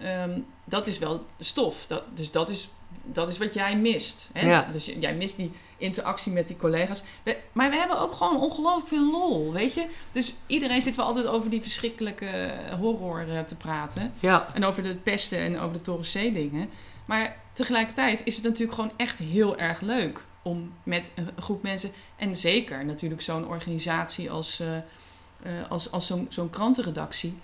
[0.02, 1.86] Um, dat is wel de stof.
[1.86, 2.68] Dat, dus dat is,
[3.04, 4.30] dat is wat jij mist.
[4.32, 4.48] Hè?
[4.48, 4.68] Ja.
[4.72, 7.02] Dus jij mist die interactie met die collega's.
[7.52, 9.86] maar we hebben ook gewoon ongelooflijk veel lol, weet je?
[10.12, 14.12] Dus iedereen zit wel altijd over die verschrikkelijke horror uh, te praten.
[14.20, 14.48] Ja.
[14.54, 16.70] En over de pesten en over de Toren C dingen.
[17.04, 21.90] Maar tegelijkertijd is het natuurlijk gewoon echt heel erg leuk om met een groep mensen...
[22.16, 24.68] en zeker natuurlijk zo'n organisatie als, uh,
[25.46, 27.38] uh, als, als zo'n zo'n krantenredactie...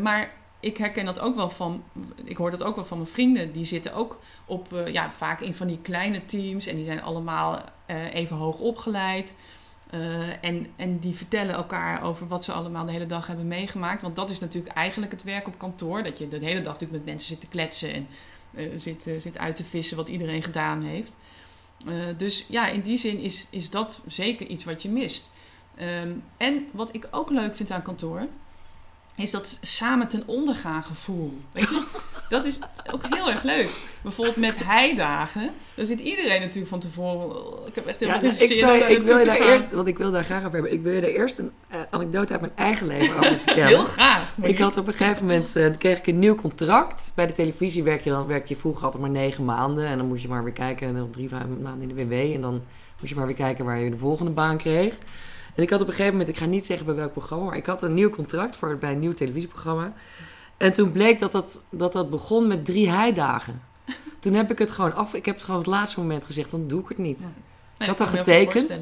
[0.00, 0.30] maar
[0.62, 1.82] ik herken dat ook wel van,
[2.24, 3.52] ik hoor dat ook wel van mijn vrienden.
[3.52, 7.02] Die zitten ook op, uh, ja, vaak in van die kleine teams en die zijn
[7.02, 9.34] allemaal uh, even hoog opgeleid.
[9.94, 14.02] Uh, en, en die vertellen elkaar over wat ze allemaal de hele dag hebben meegemaakt.
[14.02, 16.02] Want dat is natuurlijk eigenlijk het werk op kantoor.
[16.02, 17.92] Dat je de hele dag natuurlijk met mensen zit te kletsen
[18.54, 21.16] en zit, zit uit te vissen wat iedereen gedaan heeft.
[22.16, 25.30] dus ja, in die zin is, is dat zeker iets wat je mist.
[25.80, 28.28] Um, en wat ik ook leuk vind aan kantoor
[29.22, 31.40] is dat samen ten ondergaan gevoel.
[31.52, 31.82] Weet je?
[32.28, 32.58] Dat is
[32.92, 33.70] ook heel erg leuk.
[34.02, 35.50] Bijvoorbeeld met heidagen.
[35.74, 37.36] Dan zit iedereen natuurlijk van tevoren.
[37.66, 39.98] Ik heb echt heel ja, nou, ik, zou, ik wil je daar eerst, want ik
[39.98, 40.72] wil daar graag over hebben.
[40.72, 43.66] Ik wil je daar eerst een uh, anekdote uit mijn eigen leven over vertellen.
[43.66, 44.34] Heel graag.
[44.40, 47.12] Ik had op een gegeven moment uh, kreeg ik een nieuw contract.
[47.14, 50.06] Bij de televisie werk je dan werkte je vroeger altijd maar negen maanden en dan
[50.06, 51.30] moest je maar weer kijken en dan drie
[51.62, 52.62] maanden in de WW en dan
[53.00, 54.94] moest je maar weer kijken waar je de volgende baan kreeg.
[55.54, 57.56] En ik had op een gegeven moment, ik ga niet zeggen bij welk programma, maar
[57.56, 59.92] ik had een nieuw contract voor, bij een nieuw televisieprogramma.
[60.56, 63.62] En toen bleek dat dat, dat, dat begon met drie heidagen.
[64.20, 65.14] Toen heb ik het gewoon af.
[65.14, 67.28] Ik heb het gewoon op het laatste moment gezegd, dan doe ik het niet.
[67.78, 68.68] ik had al getekend.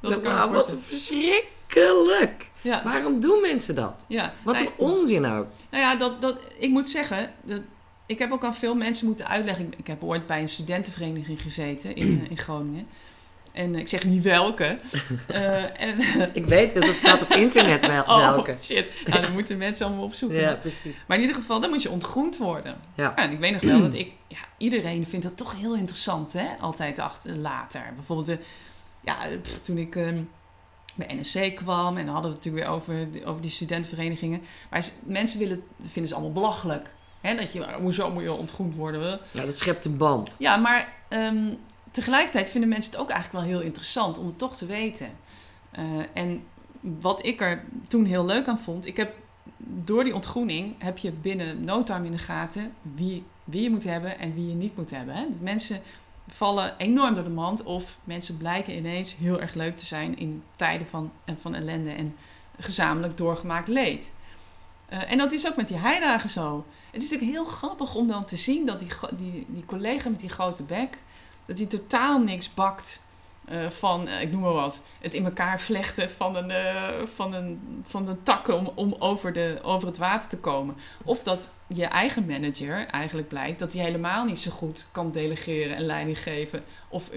[0.00, 2.50] Dat nou, wat verschrikkelijk.
[2.60, 2.82] Ja.
[2.84, 3.94] Waarom doen mensen dat?
[4.06, 4.34] Ja.
[4.42, 5.46] Wat een onzin ook.
[5.70, 7.60] Nou ja, dat, dat, ik moet zeggen, dat,
[8.06, 9.72] ik heb ook aan veel mensen moeten uitleggen.
[9.76, 12.86] Ik heb ooit bij een studentenvereniging gezeten in, in Groningen.
[13.52, 14.76] En ik zeg niet welke.
[15.30, 15.98] Uh, en,
[16.32, 18.56] ik weet dat het staat op internet wel, oh, welke.
[18.56, 18.86] shit.
[19.06, 20.40] Nou, dan moeten mensen allemaal opzoeken.
[20.40, 20.96] Ja, precies.
[21.06, 22.76] Maar in ieder geval, dan moet je ontgroend worden.
[22.94, 23.16] Ja.
[23.16, 24.12] en ik weet nog wel dat ik...
[24.26, 26.48] Ja, iedereen vindt dat toch heel interessant, hè?
[26.60, 27.92] Altijd achter, later.
[27.94, 28.38] Bijvoorbeeld, de,
[29.00, 29.16] ja,
[29.62, 29.94] toen ik...
[29.94, 30.28] Um,
[30.94, 34.42] bij NSC kwam en dan hadden we het natuurlijk weer over, over die studentenverenigingen.
[34.70, 36.94] Maar mensen willen, vinden ze allemaal belachelijk.
[37.20, 37.34] Hè?
[37.34, 39.20] Dat je, hoezo moet je ontgroend worden?
[39.30, 40.36] Ja, dat schept een band.
[40.38, 41.58] Ja, maar um,
[41.90, 45.10] tegelijkertijd vinden mensen het ook eigenlijk wel heel interessant om het toch te weten.
[45.78, 46.42] Uh, en
[46.80, 49.14] wat ik er toen heel leuk aan vond, ik heb
[49.56, 53.84] door die ontgroening heb je binnen no time in de gaten wie, wie je moet
[53.84, 55.14] hebben en wie je niet moet hebben.
[55.14, 55.26] Hè?
[55.40, 55.80] Mensen
[56.26, 60.42] vallen enorm door de mand of mensen blijken ineens heel erg leuk te zijn in
[60.56, 62.16] tijden van, van ellende en
[62.58, 64.12] gezamenlijk doorgemaakt leed.
[64.92, 66.64] Uh, en dat is ook met die heidagen zo.
[66.90, 70.20] Het is natuurlijk heel grappig om dan te zien dat die, die, die collega met
[70.20, 70.98] die grote bek,
[71.50, 73.02] dat hij totaal niks bakt
[73.50, 77.34] uh, van, uh, ik noem maar wat, het in elkaar vlechten van een, uh, van
[77.34, 80.76] een, van een takken om, om over, de, over het water te komen.
[81.04, 85.76] Of dat je eigen manager eigenlijk blijkt dat hij helemaal niet zo goed kan delegeren
[85.76, 86.62] en leiding geven.
[86.88, 87.10] Of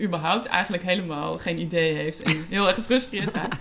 [0.00, 3.56] überhaupt eigenlijk helemaal geen idee heeft en heel erg gefrustreerd raakt.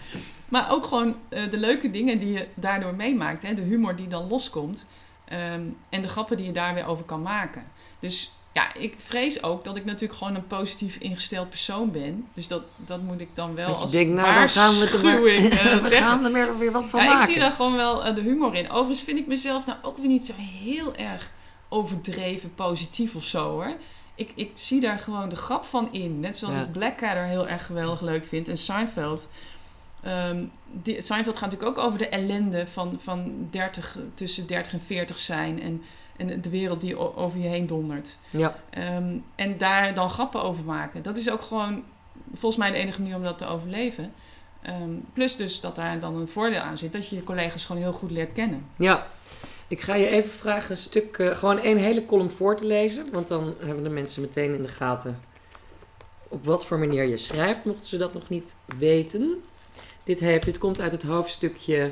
[0.50, 3.44] Maar ook gewoon de leuke dingen die je daardoor meemaakt.
[3.44, 3.54] Hè?
[3.54, 4.86] De humor die dan loskomt.
[5.34, 7.64] Um, en de grappen die je daar weer over kan maken.
[8.00, 12.28] Dus ja, ik vrees ook dat ik natuurlijk gewoon een positief ingesteld persoon ben.
[12.34, 16.26] Dus dat, dat moet ik dan wel als denk, nou, waarschuwing gaan we, we gaan
[16.26, 17.24] er weer, weer wat van ja, maken.
[17.24, 18.70] Ik zie daar gewoon wel uh, de humor in.
[18.70, 21.32] Overigens vind ik mezelf nou ook weer niet zo heel erg
[21.70, 23.76] overdreven positief of zo hoor.
[24.16, 26.20] ik, ik zie daar gewoon de grap van in.
[26.20, 26.62] Net zoals Ja.
[26.62, 28.48] ik Blackadder heel erg geweldig leuk vind.
[28.48, 29.30] En Seinfeld.
[30.72, 35.18] Die, Seinfeld gaat natuurlijk ook over de ellende van, van 30, tussen 30 en 40
[35.18, 35.62] zijn.
[35.62, 35.84] En,
[36.30, 38.18] en de wereld die over je heen dondert.
[38.30, 41.02] Ja, Ehm, en daar dan grappen over maken.
[41.02, 41.84] Dat is ook gewoon
[42.34, 44.14] volgens mij de enige manier om dat te overleven.
[44.62, 46.94] Ehm, plus dus dat daar dan een voordeel aan zit.
[46.94, 48.66] Dat je je collega's gewoon heel goed leert kennen.
[48.78, 49.08] ja.
[49.68, 53.12] Ik ga je even vragen een stuk, eh, gewoon één hele column voor te lezen.
[53.12, 55.20] Want dan hebben de mensen meteen in de gaten
[56.28, 59.44] op wat voor manier je schrijft, mochten ze dat nog niet weten.
[60.04, 61.92] Dit, heeft, dit komt uit het hoofdstukje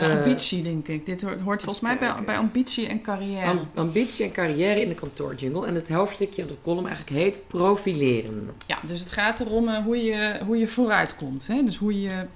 [0.00, 1.06] Eh, ambitie, denk ik.
[1.06, 3.46] Dit hoort, hoort volgens mij bij, bij ambitie en carrière.
[3.46, 5.66] Am- ambitie en carrière in de kantoorjungle.
[5.66, 8.50] En het hoofdstukje van de column eigenlijk heet profileren.
[8.66, 11.46] Ja, dus het gaat erom eh, hoe, je, hoe je vooruit komt.
[11.46, 11.64] Hè?
[11.64, 12.26] Dus hoe je,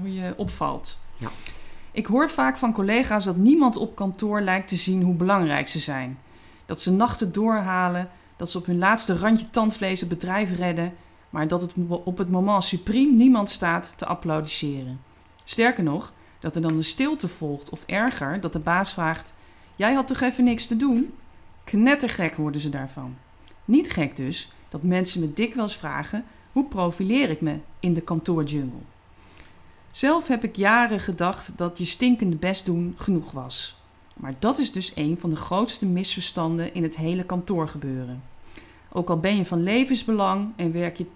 [0.00, 0.98] hoe je opvalt.
[1.16, 1.28] Ja.
[1.92, 5.78] Ik hoor vaak van collega's dat niemand op kantoor lijkt te zien hoe belangrijk ze
[5.78, 6.18] zijn.
[6.66, 10.92] Dat ze nachten doorhalen, dat ze op hun laatste randje tandvlees het bedrijf redden,
[11.30, 15.00] maar dat het op het moment supreme niemand staat te applaudisseren.
[15.44, 19.32] Sterker nog, dat er dan een stilte volgt of erger, dat de baas vraagt:
[19.76, 21.14] Jij had toch even niks te doen?
[21.64, 23.16] Knettergek worden ze daarvan.
[23.64, 28.78] Niet gek dus dat mensen me dikwijls vragen: hoe profileer ik me in de kantoorjungle?
[29.90, 33.78] Zelf heb ik jaren gedacht dat je stinkende best doen genoeg was.
[34.16, 38.22] Maar dat is dus een van de grootste misverstanden in het hele kantoorgebeuren.
[38.92, 41.06] Ook al ben je van levensbelang en werk je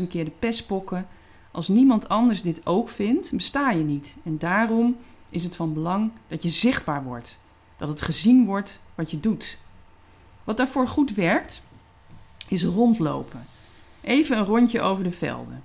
[0.00, 1.06] 10.000 keer de pestpokken,
[1.58, 4.16] als niemand anders dit ook vindt, besta je niet.
[4.24, 4.96] En daarom
[5.28, 7.40] is het van belang dat je zichtbaar wordt,
[7.76, 9.58] dat het gezien wordt wat je doet.
[10.44, 11.62] Wat daarvoor goed werkt,
[12.48, 13.46] is rondlopen.
[14.00, 15.62] Even een rondje over de velden.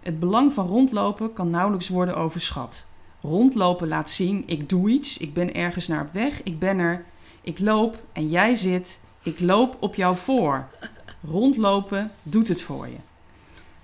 [0.00, 2.86] Het belang van rondlopen kan nauwelijks worden overschat.
[3.20, 7.04] Rondlopen laat zien: ik doe iets, ik ben ergens naar op weg, ik ben er,
[7.40, 10.68] ik loop en jij zit, ik loop op jou voor.
[11.24, 12.96] Rondlopen doet het voor je.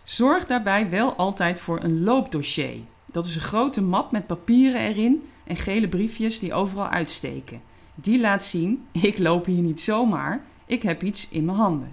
[0.05, 2.77] Zorg daarbij wel altijd voor een loopdossier.
[3.07, 7.63] Dat is een grote map met papieren erin en gele briefjes die overal uitsteken.
[7.95, 11.93] Die laat zien: ik loop hier niet zomaar, ik heb iets in mijn handen.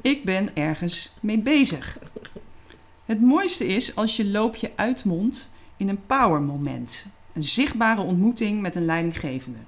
[0.00, 1.98] Ik ben ergens mee bezig.
[3.04, 7.06] Het mooiste is als je loopje uitmondt in een power moment.
[7.32, 9.58] Een zichtbare ontmoeting met een leidinggevende.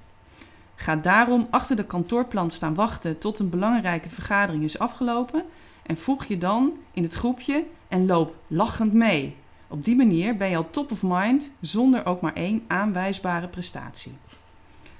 [0.75, 5.43] Ga daarom achter de kantoorplan staan wachten tot een belangrijke vergadering is afgelopen
[5.89, 9.35] en voeg je dan in het groepje en loop lachend mee.
[9.67, 14.17] Op die manier ben je al top of mind zonder ook maar één aanwijsbare prestatie.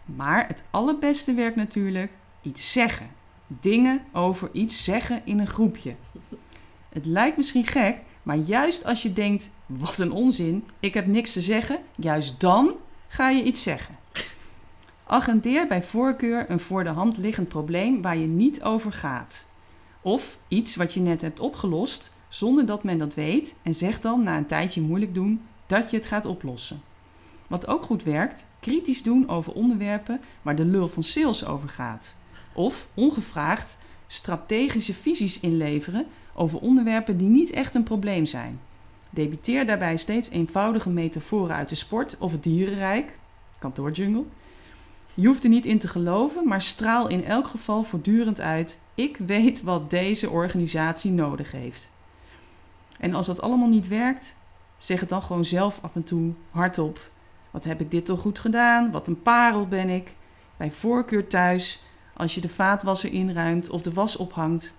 [0.05, 3.09] Maar het allerbeste werkt natuurlijk iets zeggen.
[3.47, 5.95] Dingen over iets zeggen in een groepje.
[6.89, 11.33] Het lijkt misschien gek, maar juist als je denkt: wat een onzin, ik heb niks
[11.33, 12.73] te zeggen, juist dan
[13.07, 13.97] ga je iets zeggen.
[15.05, 19.47] Agendeer bij voorkeur een voor de hand liggend probleem waar je niet over gaat.
[20.09, 24.23] Of iets wat je net hebt opgelost zonder dat men dat weet en zeg dan
[24.23, 26.81] na een tijdje moeilijk doen dat je het gaat oplossen.
[27.47, 32.15] Wat ook goed werkt, kritisch doen over onderwerpen waar de lul van sales over gaat.
[32.53, 38.59] Of ongevraagd strategische visies inleveren over onderwerpen die niet echt een probleem zijn.
[39.09, 43.17] Debiteer daarbij steeds eenvoudige metaforen uit de sport of het dierenrijk,
[43.59, 44.23] kantoorjungle.
[45.13, 49.17] Je hoeft er niet in te geloven, maar straal in elk geval voortdurend uit: ik
[49.17, 51.91] weet wat deze organisatie nodig heeft.
[52.97, 54.35] En als dat allemaal niet werkt,
[54.77, 57.09] zeg het dan gewoon zelf af en toe hardop.
[57.51, 58.91] Wat heb ik dit toch goed gedaan?
[58.91, 60.15] Wat een parel ben ik.
[60.57, 61.81] Bij voorkeur thuis,
[62.13, 64.75] als je de vaatwasser inruimt of de was ophangt.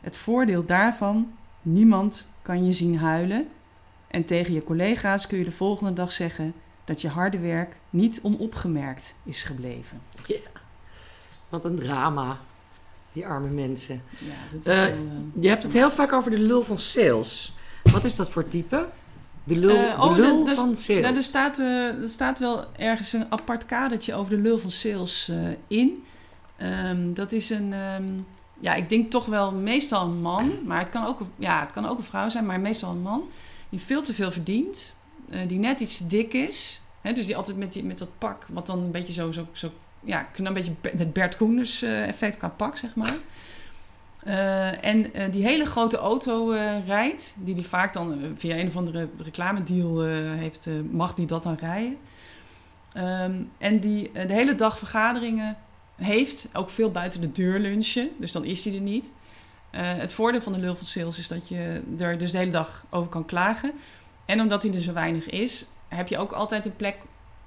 [0.00, 1.32] Het voordeel daarvan,
[1.62, 3.48] niemand kan je zien huilen.
[4.06, 8.20] En tegen je collega's kun je de volgende dag zeggen dat je harde werk niet
[8.22, 10.00] onopgemerkt is gebleven.
[11.48, 12.38] Wat een drama,
[13.14, 14.02] die arme mensen.
[14.18, 14.98] Ja, dat Eh, wel, eh,
[15.40, 17.54] Je hebt het heel vaak over de lul van sales.
[17.82, 18.88] Wat is dat voor type?
[19.44, 21.02] De lul, Eh, de oh, lul van sales.
[21.02, 24.70] Nou, er, staat, eh, er staat wel ergens een apart kadertje over de lul van
[24.70, 26.04] sales eh, in.
[26.56, 28.04] Ehm, dat is een, ehm,
[28.60, 31.86] ja, ik denk toch wel meestal een man, maar het kan ook, ja, het kan
[31.86, 33.22] ook een vrouw zijn, maar meestal een man
[33.68, 34.92] die veel te veel verdient,
[35.30, 36.80] eh, die net iets te dik is.
[37.00, 39.46] Hè, dus die altijd met, die, met dat pak, wat dan een beetje zo, zo,
[39.52, 39.70] zo
[40.04, 43.16] ja, een beetje het Bert Koenders eh, effect qua pak, zeg maar.
[44.24, 46.48] Eh, en eh, die hele grote auto
[46.86, 50.02] rijdt, die die vaak dan via een of andere reclamedeal
[50.36, 51.96] heeft, mag die dat dan rijden.
[52.92, 55.56] Ehm, en die de hele dag vergaderingen
[55.96, 59.12] heeft, ook veel buiten de deur lunchen, dus dan is hij er niet.
[59.70, 62.84] Het voordeel van de lul van sales is dat je er dus de hele dag
[62.90, 63.72] over kan klagen.
[64.24, 66.96] En omdat hij er zo weinig is, heb je ook altijd een plek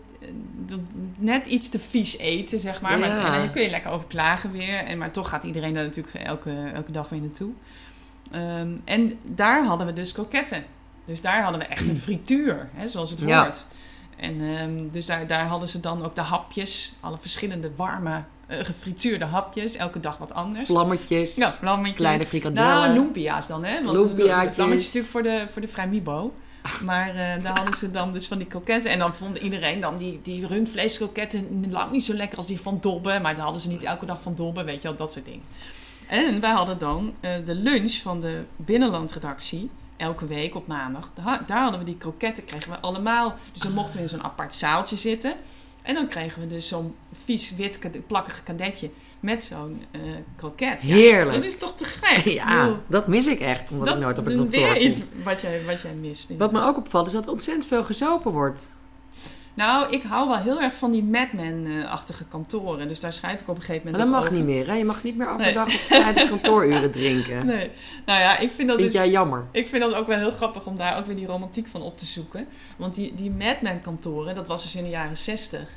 [0.66, 0.78] dat-
[1.18, 2.98] net iets te vies eten, zeg maar.
[2.98, 3.32] maar Ja.
[3.34, 4.78] en dan kun je lekker over klagen weer.
[4.78, 7.50] En, maar toch gaat iedereen daar natuurlijk elke, elke dag weer naartoe.
[8.30, 10.64] Ehm, en daar hadden we dus kroketten.
[11.04, 13.42] Dus daar hadden we echt een frituur, hè, zoals het Ja.
[13.42, 13.66] hoort.
[14.16, 18.64] En ehm, dus daar, daar hadden ze dan ook de hapjes, alle verschillende warme, eh,
[18.64, 19.76] gefrituurde hapjes.
[19.76, 20.66] Elke dag wat anders.
[20.66, 21.96] Vlammetjes, ja, vlammetjes.
[21.96, 22.70] kleine frikandellen.
[22.70, 23.84] Nou, lumpia's dan, hè?
[23.84, 24.48] Want Lumpiaatjes.
[24.48, 26.34] de vlammetjes natuurlijk voor de, voor de vrijmibo.
[26.84, 28.90] Maar eh, daar hadden ze dan dus van die kroketten.
[28.90, 32.78] En dan vond iedereen dan die, die rundvleeskroketten lang niet zo lekker als die van
[32.80, 33.18] Dobbe.
[33.22, 35.42] Maar dan hadden ze niet elke dag van Dobbe, weet je wel, dat soort dingen.
[36.08, 39.70] En wij hadden dan eh, de lunch van de binnenlandredactie.
[39.96, 41.10] Elke week op maandag.
[41.14, 43.34] Daar, daar hadden we die kroketten, kregen we allemaal.
[43.52, 45.34] Dus dan mochten we in zo'n apart zaaltje zitten.
[45.84, 50.00] En dan kregen we dus zo'n vies, wit, plakkig kadetje met zo'n eh,
[50.36, 50.84] kroket.
[50.84, 51.36] Ja, Heerlijk.
[51.36, 52.24] Dat is toch te gek?
[52.24, 55.64] Ja, bedoel, dat mis ik echt, omdat ik nooit op dat weer iets wat jij,
[55.64, 56.36] wat jij mist.
[56.36, 58.70] Wat me ook opvalt is dat er ontzettend veel gezopen wordt.
[59.54, 62.88] Nou, ik hou wel heel erg van die Madman-achtige kantoren.
[62.88, 64.74] Dus daar schrijf ik op een gegeven Maar moment dat mag niet meer, hè?
[64.74, 65.36] Je mag niet meer Nee.
[65.36, 67.46] overdag of tijdens kantooruren drinken.
[67.46, 67.70] Nee.
[68.06, 69.00] Nou ja, ik vind dat Vind dus...
[69.00, 69.44] jij jammer?
[69.50, 71.98] Ik vind dat ook wel heel grappig om daar ook weer die romantiek van op
[71.98, 72.46] te zoeken.
[72.76, 75.68] Want die, die Madman-kantoren, dat was dus in de jaren zestig.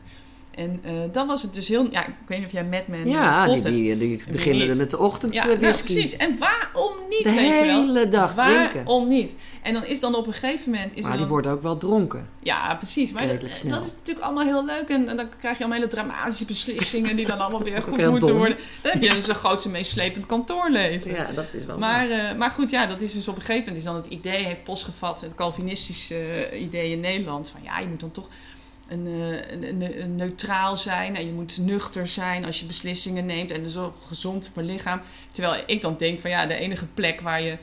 [0.57, 1.87] En eh, dan was het dus heel...
[1.91, 3.65] Ja, ik weet niet of jij Madman eh, Ja, die, hebt.
[3.65, 4.77] die, die Wie beginnen niet?
[4.77, 6.15] met de ochtend Ja, eh, nou, precies.
[6.15, 7.59] En waarom niet, de weet je wel?
[7.59, 8.83] hele dag drinken.
[8.85, 9.35] Waarom niet?
[9.61, 10.95] En dan is dan op een gegeven moment...
[10.95, 12.29] Is Maar er die worden ook wel dronken.
[12.39, 13.11] Ja, precies.
[13.11, 14.89] Maar dat, dat is natuurlijk allemaal heel leuk.
[14.89, 17.15] En, en dan krijg je allemaal hele dramatische beslissingen...
[17.15, 18.37] die dan allemaal weer goed moeten dom.
[18.37, 18.57] worden.
[18.81, 21.11] Dan heb je dus een grootste meeslepend kantoorleven.
[21.11, 23.59] Ja, dat is wel Maar, eh, maar goed, ja, dat is dus op een gegeven
[23.59, 27.79] moment is dan het idee heeft postgevat, het Calvinistische eh, idee in Nederland, van ja,
[27.79, 28.27] je moet dan toch
[28.89, 28.97] eh,
[29.51, 33.77] een, een- neutraal zijn en je moet nuchter zijn als je beslissingen neemt en dus
[33.77, 35.01] ook gezond voor lichaam.
[35.31, 37.57] Terwijl ik dan denk van ja, de enige plek waar je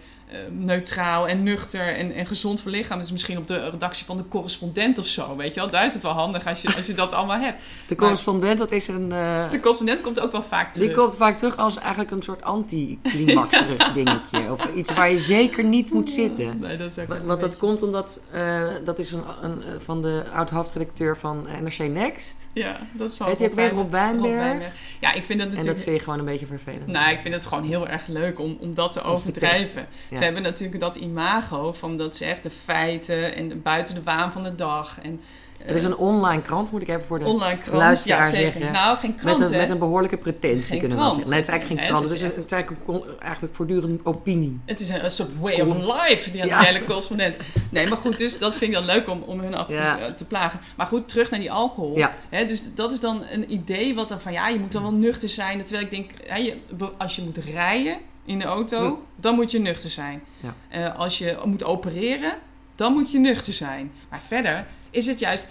[0.51, 4.29] neutraal en nuchter en, en gezond voor lichaam is misschien op de redactie van de
[4.29, 5.71] correspondent of zo, weet je wel.
[5.71, 7.63] Daar is het wel handig als je, als je dat allemaal hebt.
[7.89, 9.13] De correspondent, dat is een...
[9.13, 10.89] eh, De correspondent komt ook wel vaak terug.
[10.89, 14.51] die komt vaak terug als eigenlijk een soort anti-climaxerig dingetje.
[14.53, 16.59] Of iets waar je zeker niet moet zitten.
[16.59, 18.21] Nee, dat is Want dat komt omdat...
[18.31, 22.47] eh, dat is een, een, eh, van de oud-hoofdredacteur van NRC Next.
[22.53, 24.73] Ja, dat is wel Heet hij ook weer Rob Wijnberg?
[25.01, 25.77] Ja, ik vind dat En natuurlijk...
[25.77, 26.87] dat vind je gewoon een beetje vervelend.
[26.87, 29.87] Nou, ik vind het gewoon heel erg leuk om, om dat te overdrijven.
[30.09, 30.17] ja.
[30.25, 34.03] Ze hebben natuurlijk dat imago van dat ze echt de feiten en de- buiten de
[34.03, 34.99] waan van de dag.
[35.03, 35.21] En,
[35.59, 37.77] eh, Het is een online krant, moet ik even voor de online krant.
[37.79, 38.53] luisteraar ja, zeker.
[38.53, 38.73] zeggen.
[38.73, 41.23] Nou, geen krant, met, een, met een behoorlijke pretentie Geen kunnen we zeggen.
[41.29, 42.03] Nee, het is eigenlijk geen krant.
[42.09, 44.61] het Het is is, het is eigenlijk, een eigenlijk voortdurend opinie.
[44.65, 45.77] Het is een, soort way of
[46.09, 46.61] life, die Ja.
[46.61, 47.37] hele correspondent.
[47.71, 49.97] Nee, maar goed, dus dat vind ik dan leuk om, om hun af Ja.
[49.97, 50.61] te, te plagen.
[50.77, 51.97] Maar goed, terug naar die alcohol.
[51.97, 52.13] Ja.
[52.29, 54.93] Hè, dus dat is dan een idee wat dan van, ja, je moet dan wel
[54.93, 55.65] nuchter zijn.
[55.65, 56.57] Terwijl ik denk, hè, je,
[56.99, 58.95] als je moet rijden in de auto, Hm.
[59.17, 60.23] dan moet je nuchter zijn.
[60.41, 60.55] Ja.
[60.69, 62.35] Eh, als je moet opereren,
[62.75, 63.93] dan moet je nuchter zijn.
[64.11, 65.49] Maar verder is het juist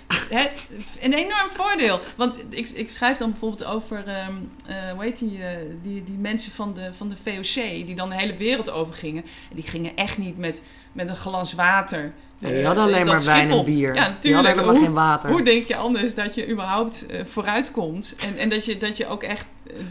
[1.02, 2.00] een enorm voordeel.
[2.16, 4.34] Want ik, ik schrijf dan bijvoorbeeld over, ehm
[4.66, 8.10] eh, hoe heet die, eh, die, die mensen van de, van de VOC, die dan
[8.10, 9.24] de hele wereld over gingen.
[9.50, 12.14] En die gingen echt niet met, met een glas water.
[12.44, 13.96] Nee, eh, hadden alleen maar wijn en bier.
[13.96, 14.48] Ja, die hadden natuurlijk.
[14.56, 15.30] helemaal Hoe- geen water.
[15.30, 18.16] Hoe denk je anders dat je überhaupt eh, vooruitkomt?
[18.28, 19.46] En, en dat, je, dat je ook echt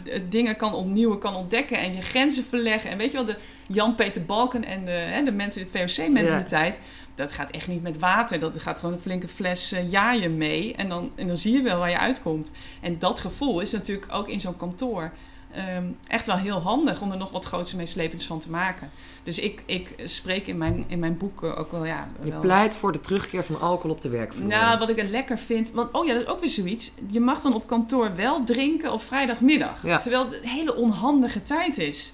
[0.05, 2.89] eh, dingen kan opnieuwen, kan ontdekken en je grenzen verleggen.
[2.91, 3.35] En weet je wel, de
[3.67, 6.79] Jan-Peter Balken en de, hè, de mensen, de VOC-mentaliteit.
[7.15, 8.39] Dat gaat echt niet met water.
[8.39, 10.75] Dat gaat gewoon een flinke fles eh, jaaien mee.
[10.75, 12.51] En dan, en dan zie je wel waar je uitkomt.
[12.81, 15.11] En dat gevoel is natuurlijk ook in zo'n kantoor
[15.53, 18.89] ehm, echt wel heel handig om er nog wat groots en meeslepends van te maken.
[19.23, 22.07] Dus ik, ik spreek in mijn, in mijn boek eh, ook wel, ja...
[22.23, 24.47] Je wel- pleit voor de terugkeer van alcohol op de werkvloer.
[24.47, 25.71] nou, wat ik er lekker vind.
[25.71, 26.91] Want, oh ja, dat is ook weer zoiets.
[27.11, 29.85] Je mag dan op kantoor wel drinken op vrijdagmiddag.
[29.85, 29.97] Ja.
[29.97, 32.13] Terwijl het een hele onhandige tijd is.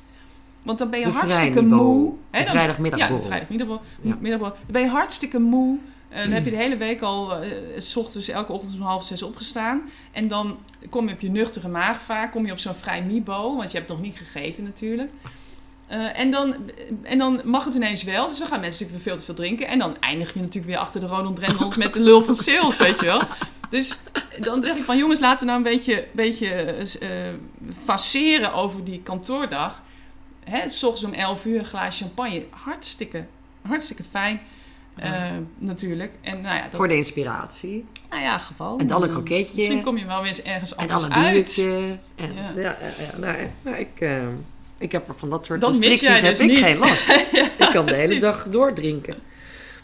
[0.64, 2.10] Want dan ben je De hartstikke moe.
[2.32, 3.16] De Hè, dan- vrijdagmiddagborrel.
[3.18, 3.86] Ja, de vrijdagmiddagborrel.
[4.02, 4.10] Ja.
[4.10, 5.78] Dan ben je hartstikke moe.
[6.10, 9.04] Eh, dan heb je de hele week al, eh, s ochtends, elke ochtend om half
[9.04, 9.82] zes opgestaan.
[10.12, 10.58] En dan
[10.90, 13.78] kom je op je nuchtere maag vaak, kom je op zo'n vrij mibo, want je
[13.78, 15.12] hebt nog niet gegeten natuurlijk.
[15.90, 16.56] Eh, en, dan,
[17.02, 18.28] en dan mag het ineens wel.
[18.28, 19.68] Dus dan gaan mensen natuurlijk veel te veel drinken.
[19.68, 22.78] En dan eindig je natuurlijk weer achter de Ronald Reynolds met de lul van sales,
[22.78, 23.22] weet je wel.
[23.70, 23.98] Dus
[24.40, 27.10] dan zeg ik van jongens, laten we nou een beetje, beetje eh,
[27.84, 29.82] faceren over die kantoordag.
[30.44, 32.46] Hè, s ochtends om 11 uur een glaas champagne.
[32.50, 33.26] Hartstikke,
[33.62, 34.42] hartstikke fijn.
[35.02, 36.12] Eh, natuurlijk.
[36.22, 37.86] En, nou ja, dat, Voor de inspiratie.
[38.10, 38.80] nou ja, gewoon.
[38.80, 39.56] En dan een kroketje.
[39.56, 41.58] Misschien kom je wel weer eens ergens En anders dan een uit.
[42.16, 42.52] En, Ja.
[42.56, 42.62] ja.
[42.62, 44.28] Ja, ja, nou, nou, ik, eh,
[44.78, 46.60] ik heb er van dat soort restricties heb dus ik niet.
[46.60, 47.10] geen last.
[47.66, 49.16] ik kan de hele dag doordrinken.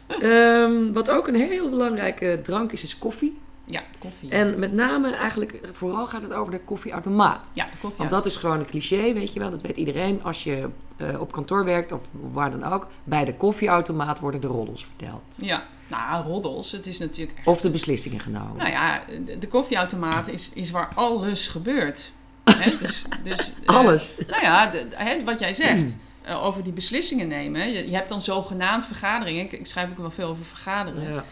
[0.07, 3.37] Ehm, wat ook een heel belangrijke drank is, is koffie.
[3.65, 4.29] Ja, koffie.
[4.29, 7.39] En met name eigenlijk, vooral gaat het over de koffieautomaat.
[7.53, 7.97] ja, koffie.
[7.97, 9.49] Want dat is gewoon een cliché, weet je wel.
[9.49, 10.23] Dat weet iedereen.
[10.23, 12.87] Als je eh, op kantoor werkt of waar dan ook.
[13.03, 15.37] Bij de koffieautomaat worden de roddels verteld.
[15.41, 16.71] Ja, nou, roddels.
[16.71, 17.47] Het is natuurlijk echt...
[17.47, 18.57] Of de beslissingen genomen.
[18.57, 19.01] Nou ja,
[19.39, 22.11] de, koffieautomaat is, is waar alles gebeurt.
[22.79, 24.17] Dus, dus, eh, Alles.
[24.27, 25.95] nou ja, de- wat jij zegt.
[26.21, 27.71] eh, over die beslissingen nemen.
[27.71, 29.43] Je, je hebt dan zogenaamd vergaderingen.
[29.45, 31.13] Ik, ik schrijf ook wel veel over vergaderen.
[31.13, 31.23] Ja.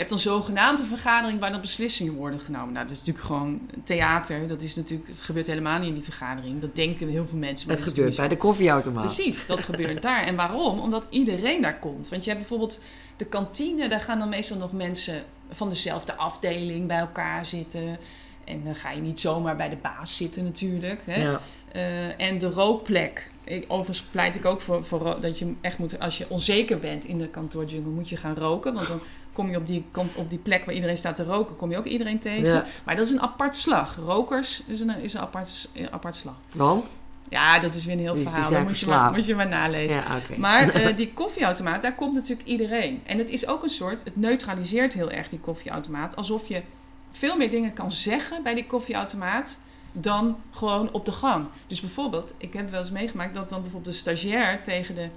[0.00, 2.72] Je hebt dan zogenaamd een vergadering waar dan beslissingen worden genomen.
[2.72, 4.48] Nou, dat is natuurlijk gewoon theater.
[4.48, 6.60] Dat is natuurlijk, het gebeurt helemaal niet in die vergadering.
[6.60, 7.66] Dat denken heel veel mensen.
[7.66, 9.04] maar Het dat gebeurt bij de koffieautomaat.
[9.04, 10.22] Precies, dat gebeurt daar.
[10.22, 10.78] En waarom?
[10.78, 12.08] Omdat iedereen daar komt.
[12.08, 12.80] Want je hebt bijvoorbeeld
[13.16, 13.88] de kantine.
[13.88, 17.98] Daar gaan dan meestal nog mensen van dezelfde afdeling bij elkaar zitten.
[18.44, 21.00] En dan ga je niet zomaar bij de baas zitten natuurlijk.
[21.04, 21.22] Hè?
[21.22, 21.40] Ja.
[21.72, 23.30] Eh, en de rookplek.
[23.44, 27.04] Ik, overigens pleit ik ook voor, voor dat je echt moet, als je onzeker bent
[27.04, 28.74] in de kantoorjungle, moet je gaan roken.
[28.74, 29.00] Want dan
[29.40, 31.78] kom je op die, kant, op die plek waar iedereen staat te roken, kom je
[31.78, 32.48] ook iedereen tegen.
[32.48, 32.64] Ja.
[32.84, 33.96] Maar dat is een apart slag.
[33.96, 36.34] Rokers is een, is een apart, een apart slag.
[36.52, 36.90] Want?
[37.28, 38.50] Ja, dat is weer een heel verhaal.
[38.50, 39.96] Dat moet je, maar, moet je maar nalezen.
[39.96, 40.20] Ja.
[40.36, 43.02] Maar eh, die koffieautomaat, daar komt natuurlijk iedereen.
[43.06, 46.16] En het is ook een soort, het neutraliseert heel erg die koffieautomaat.
[46.16, 46.62] Alsof je
[47.10, 49.58] veel meer dingen kan zeggen bij die koffieautomaat
[49.92, 51.46] dan gewoon op de gang.
[51.66, 55.08] Dus bijvoorbeeld, ik heb wel eens meegemaakt dat dan bijvoorbeeld de stagiair tegen de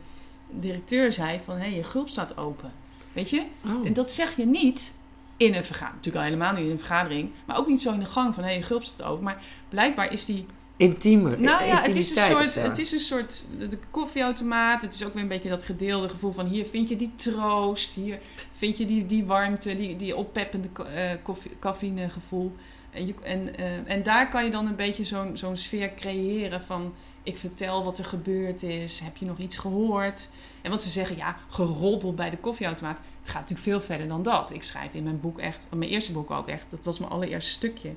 [0.50, 1.56] directeur zei van...
[1.56, 2.72] hé, hey, je gulp staat open.
[3.14, 3.44] Weet je?
[3.66, 3.86] Oh.
[3.86, 4.94] En dat zeg je niet
[5.38, 5.96] in een vergadering.
[5.96, 7.30] Natuurlijk al helemaal niet in een vergadering.
[7.46, 9.24] Maar ook niet zo in de gang van hé, hey, je gulp staat open.
[9.24, 10.46] Maar blijkbaar is die
[10.78, 11.38] Intieme.
[11.38, 14.82] nou ja, het is, een soort, het is een soort de, koffieautomaat.
[14.82, 17.94] Het is ook weer een beetje dat gedeelde gevoel van hier vind je die troost,
[17.94, 18.20] hier
[18.58, 22.56] vind je die, die warmte, die, die oppeppende eh, koffie, cafeïnegevoel.
[22.92, 26.62] En, je, en, eh, en daar kan je dan een beetje zo'n zo'n sfeer creëren
[26.62, 30.30] van ik vertel wat er gebeurd is, heb je nog iets gehoord?
[30.62, 33.00] En wat ze zeggen, ja, geroddel bij de koffieautomaat.
[33.20, 34.54] Het gaat natuurlijk veel verder dan dat.
[34.54, 37.52] Ik schrijf in mijn boek echt, mijn eerste boek ook echt, dat was mijn allereerste
[37.52, 37.96] stukje.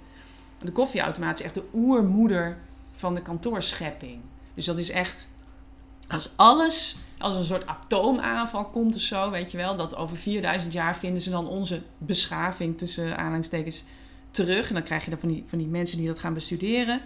[0.59, 2.59] De koffieautomaat is echt de oermoeder
[2.93, 4.21] van de kantoorschepping.
[4.55, 5.29] Dus dat is echt
[6.09, 10.73] als alles, als een soort atoomaanval komt of zo, weet je wel, dat over 4000
[10.73, 13.85] jaar vinden ze dan onze beschaving tussen aanhalingstekens
[14.31, 14.69] terug.
[14.69, 17.01] En dan krijg je dan van die, van die mensen die dat gaan bestuderen.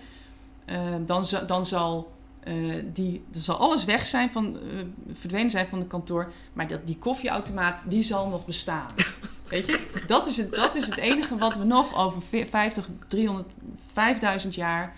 [0.70, 2.54] Eh, dan, dan zal, eh,
[2.92, 6.32] die, zal alles weg zijn van, eh, verdwenen zijn van de kantoor.
[6.52, 8.86] Maar dat, die koffieautomaat, die zal nog bestaan.
[9.48, 12.88] Weet je, dat is, het, dat is het enige wat we nog over ve- 50,
[13.08, 13.48] 300,
[13.92, 14.96] 5000 jaar.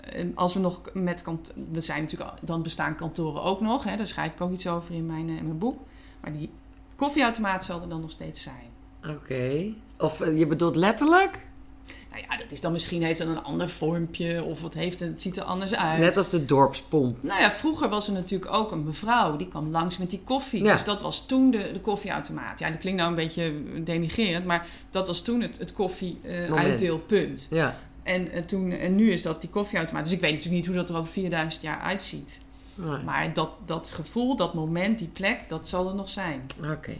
[0.00, 3.84] eh, Als we nog met kant, we zijn natuurlijk, dan bestaan kantoren ook nog.
[3.84, 5.80] Hè, daar schrijf ik ook iets over in mijn, eh, in mijn boek.
[6.20, 6.50] Maar die
[6.96, 8.70] koffieautomaat zal er dan nog steeds zijn.
[9.16, 9.72] Oké.
[9.98, 11.46] Of je bedoelt letterlijk?
[12.14, 15.36] Nou ja, dat is dan misschien heeft een ander vormpje of het, heeft, het ziet
[15.36, 15.98] er anders uit.
[15.98, 17.22] Net als de dorpspomp.
[17.22, 20.64] Nou ja, vroeger was er natuurlijk ook een mevrouw die kwam langs met die koffie.
[20.64, 20.72] Ja.
[20.72, 22.58] Dus dat was toen de, de koffieautomaat.
[22.58, 23.52] Ja, dat klinkt nou een beetje
[23.84, 26.68] denigrerend, maar dat was toen het, het koffie eh, Moment.
[26.68, 27.46] uitdeelpunt.
[27.50, 27.78] Ja.
[28.02, 30.04] En, eh, toen, en nu is dat die koffieautomaat.
[30.04, 32.40] Dus ik weet natuurlijk niet hoe dat er over 4000 jaar uitziet.
[32.74, 33.02] Nee.
[33.04, 36.46] Maar dat, dat gevoel, dat moment, die plek, dat zal er nog zijn.
[36.72, 36.96] Oké.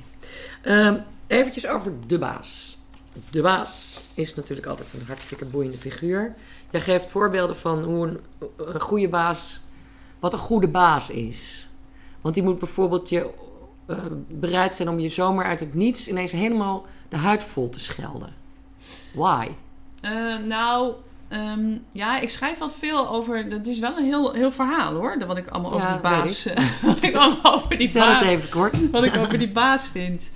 [0.62, 2.82] Ehm, eventjes over de baas.
[3.30, 6.34] De baas is natuurlijk altijd een hartstikke boeiende figuur.
[6.70, 8.20] Jij geeft voorbeelden van hoe een,
[8.56, 9.60] een goede baas,
[10.20, 11.68] wat een goede baas is.
[12.20, 13.30] Want die moet bijvoorbeeld je
[13.86, 13.96] eh,
[14.28, 18.34] bereid zijn om je zomaar uit het niets ineens helemaal de huid vol te schelden.
[19.14, 19.48] Why?
[20.00, 20.92] Eh, nou,
[21.28, 23.48] ehm, ja, ik schrijf wel veel over.
[23.48, 25.18] Dat is wel een heel, heel verhaal hoor.
[25.18, 26.46] dat Wat ik allemaal over die baas.
[26.46, 28.28] eh, wat ik allemaal over die Vertel het baas.
[28.30, 28.90] even kort.
[28.90, 30.30] Wat ik over die baas vind.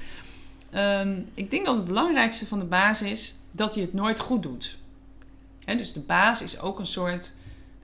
[0.70, 4.42] Ehm, ik denk dat het belangrijkste van de baas is dat hij het nooit goed
[4.42, 4.78] doet.
[5.76, 7.32] Dus de baas is ook een soort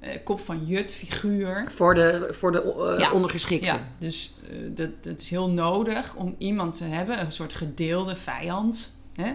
[0.00, 1.64] eh, kop van jut figuur.
[1.74, 3.12] Voor de, voor de eh, Ja.
[3.12, 3.66] ondergeschikte.
[3.66, 8.16] Ja, dus eh, dat, dat is heel nodig om iemand te hebben, een soort gedeelde
[8.16, 9.32] vijand, hè,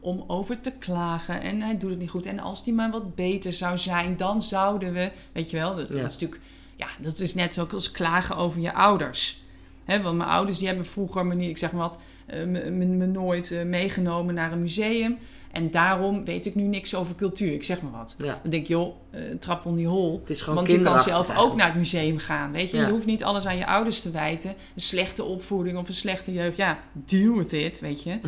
[0.00, 1.40] om over te klagen.
[1.40, 2.26] En hij doet het niet goed.
[2.26, 5.90] En als die maar wat beter zou zijn, dan zouden we, weet je wel, dat,
[5.90, 6.40] is natuurlijk,
[6.76, 9.42] ja, dat is net zo als klagen over je ouders.
[9.84, 11.98] Hè, want mijn ouders die hebben vroeger me niet, ik zeg maar wat,
[12.36, 15.18] me, me- me nooit eh, meegenomen naar een museum.
[15.52, 17.52] En daarom weet ik nu niks over cultuur.
[17.52, 18.14] Ik zeg maar wat.
[18.18, 18.38] Ja.
[18.42, 20.18] Dan denk ik, joh, eh, trap on die hol.
[20.20, 22.52] Het is gewoon Want je kan zelf ook naar het museum gaan.
[22.52, 22.86] Weet je, Ja.
[22.86, 24.50] je hoeft niet alles aan je ouders te wijten.
[24.50, 26.56] Een slechte opvoeding of een slechte jeugd.
[26.56, 28.18] Ja, deal with it, weet je.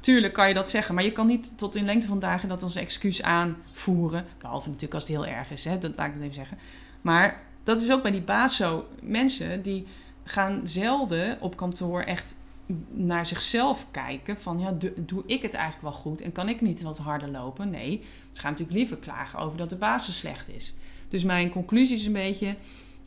[0.00, 0.94] Tuurlijk kan je dat zeggen.
[0.94, 4.24] Maar je kan niet tot in lengte van dagen dat als excuus aanvoeren.
[4.40, 5.64] Behalve natuurlijk als het heel erg is.
[5.64, 5.78] Hè?
[5.78, 6.58] Dat laat ik het even zeggen.
[7.00, 8.86] Maar dat is ook bij die baas zo.
[9.02, 9.86] Mensen die
[10.24, 12.34] gaan zelden op kantoor echt
[12.90, 14.38] naar zichzelf kijken.
[14.38, 16.20] Van ja, do- doe ik het eigenlijk wel goed?
[16.20, 17.70] En kan ik niet wat harder lopen?
[17.70, 18.02] Nee,
[18.32, 20.74] ze gaan natuurlijk liever klagen over dat de baas zo slecht is.
[21.08, 22.56] Dus mijn conclusie is een beetje...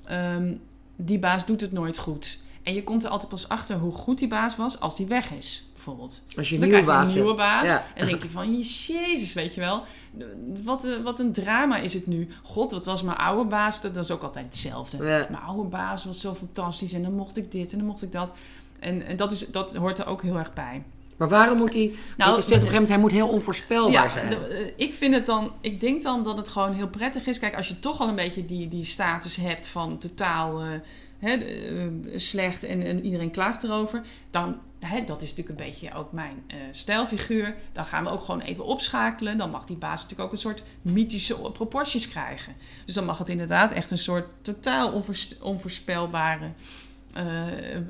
[0.06, 0.56] ehm,
[0.96, 2.40] die baas doet het nooit goed.
[2.64, 5.32] En je komt er altijd pas achter hoe goed die baas was als die weg
[5.32, 6.24] is, bijvoorbeeld.
[6.36, 7.68] Als je een Dan nieuwe krijg je baas een nieuwe baas.
[7.68, 7.78] Ja.
[7.78, 9.84] En dan denk je van, jezus, weet je wel.
[10.64, 12.28] Wat, een- wat een drama is het nu.
[12.44, 13.82] God, wat was mijn oude baas?
[13.82, 14.98] Dat dat is ook altijd hetzelfde.
[14.98, 15.28] Ja.
[15.30, 16.94] Mijn oude baas was zo fantastisch.
[16.94, 18.30] En dan mocht ik dit en dan mocht ik dat.
[18.84, 20.84] En, en dat, is, dat hoort er ook heel erg bij.
[21.18, 21.94] Maar waarom moet hij...
[22.18, 24.30] Nou, je zegt op een gegeven moment, hij moet heel onvoorspelbaar zijn.
[24.30, 27.40] de- eh, ik vind het dan, ik denk dan dat het gewoon heel prettig is.
[27.40, 31.90] Kijk, als je toch al een beetje die, die status hebt van totaal eh, eh,
[32.16, 36.44] slecht en, en iedereen klaagt erover, dan, hè, dat is natuurlijk een beetje ook mijn
[36.72, 37.56] stijlfiguur.
[37.74, 39.38] Dan gaan we ook gewoon even opschakelen.
[39.38, 42.56] Dan mag die baas natuurlijk ook een soort mythische proporties krijgen.
[42.86, 46.52] Dus dan mag het inderdaad echt een soort totaal onvoors- onvoorspelbare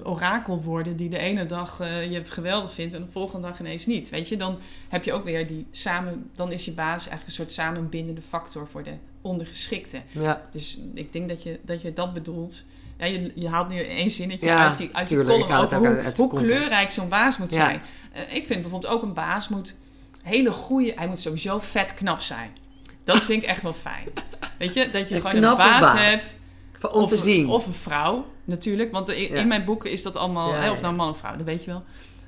[0.04, 3.86] orakel worden die de ene dag eh, je geweldig vindt en de volgende dag ineens
[3.86, 4.10] niet.
[4.10, 4.60] Weet je, dan
[4.90, 8.68] heb je ook weer die samen, dan is je baas eigenlijk een soort samenbindende factor
[8.68, 10.02] voor de ondergeschikte.
[10.12, 12.64] Ja, Dus ik denk dat je dat, je dat bedoelt.
[12.98, 15.78] Ja, je, je haalt nu één zinnetje Ja, uit die, uit die tuurlijk, column over
[15.78, 17.82] hoe, uit hoe kleurrijk zo'n baas moet zijn.
[18.12, 19.76] Eh, ik vind bijvoorbeeld ook een baas moet
[20.24, 22.52] hele goede, hij moet sowieso vet knap zijn.
[23.04, 24.08] Dat vind ik echt wel fijn.
[24.60, 26.00] Weet je, dat je Een gewoon een baas, baas.
[26.00, 26.40] hebt
[26.92, 27.50] om of, te zien.
[27.50, 28.92] Of een vrouw, natuurlijk.
[28.92, 29.44] Want in, Ja.
[29.46, 30.50] mijn boeken is dat allemaal...
[30.54, 31.84] Ja, hè, of nou man of vrouw, dat weet je wel.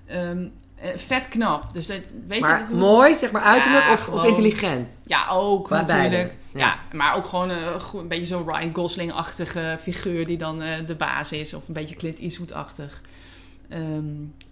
[0.05, 1.73] Ehm, eh, vet knap.
[1.73, 1.97] Dus dat,
[2.27, 4.87] weet je, maar dat moet- mooi, zeg maar uiterlijk Ja, of, of intelligent?
[5.05, 6.33] Ja, ook Qua natuurlijk.
[6.53, 6.59] Ja.
[6.59, 6.79] ja.
[6.97, 10.25] maar ook gewoon een, goed- een beetje zo'n Ryan Gosling-achtige figuur...
[10.25, 11.53] die dan eh, de baas is.
[11.53, 13.01] Of een beetje Clint Eastwood-achtig.
[13.69, 13.81] Ehm,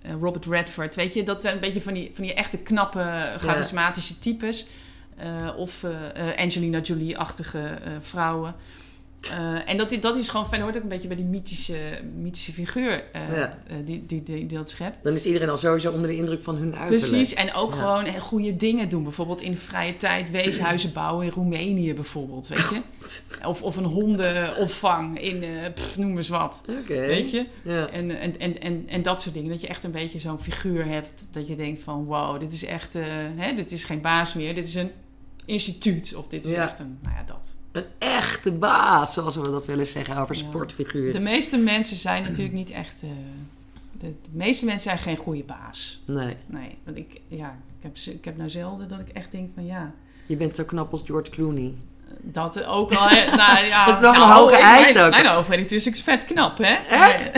[0.01, 4.20] eh, Robert Redford, weet je, dat een beetje van die, van die echte knappe, charismatische
[4.20, 4.66] types.
[5.18, 8.55] Eh, of eh, eh, Angelina Jolie-achtige eh, vrouwen.
[9.32, 11.78] Eh, en dat, dat is gewoon fijn, hoort ook een beetje bij die mythische,
[12.15, 13.57] mythische figuur eh, Ja.
[13.67, 15.03] eh, die, die, die, die dat schept.
[15.03, 17.11] Dan is iedereen al sowieso onder de indruk van hun uiterlijk.
[17.11, 17.76] Precies, en ook Ja.
[17.76, 19.03] gewoon goede dingen doen.
[19.03, 22.82] Bijvoorbeeld in vrije tijd weeshuizen bouwen in Roemenië bijvoorbeeld, weet je.
[23.47, 25.43] Of, of een hondenopvang in,
[25.74, 27.45] pff, noem eens wat, weet je.
[27.63, 27.88] Ja.
[27.89, 29.49] En, en, en, en, en dat soort dingen.
[29.49, 31.28] Dat je echt een beetje zo'n figuur hebt.
[31.32, 32.93] Dat je denkt van wow, dit is echt...
[33.38, 34.55] hè, dit is geen baas meer.
[34.55, 34.91] Dit is een
[35.45, 36.15] instituut.
[36.15, 36.97] Of dit is echt een...
[37.01, 37.53] Nou ja, dat.
[37.74, 41.11] Een echte baas, zoals we dat willen zeggen over sportfiguren.
[41.11, 43.03] De meeste mensen zijn natuurlijk niet echt...
[43.03, 43.09] eh,
[43.99, 46.01] de, de meeste mensen zijn geen goede baas.
[46.05, 49.49] Nee, Nee, want ik, ja, ik, heb, ik heb nou zelden dat ik echt denk
[49.53, 49.93] van ja...
[50.26, 51.74] je bent zo knap als George Clooney.
[52.22, 53.07] Dat ook wel.
[53.07, 53.36] hè.
[53.36, 55.11] Nou, ja, Dat is toch een nou, hoge ik- eis mijn, ook.
[55.11, 56.74] Mijn hoofdredacteur is vet knap, hè?
[56.74, 57.36] Echt?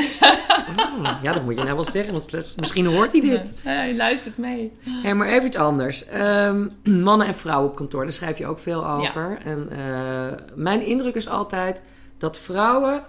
[0.99, 3.53] Oh, ja, dat moet je nou wel zeggen, want misschien hoort hij dit.
[3.63, 4.71] Ja, hij luistert mee.
[4.89, 6.05] Hé, maar even iets anders.
[6.05, 9.37] Ehm, mannen en vrouwen op kantoor, daar schrijf je ook veel over.
[9.43, 11.81] En eh, mijn indruk is altijd
[12.17, 13.03] dat vrouwen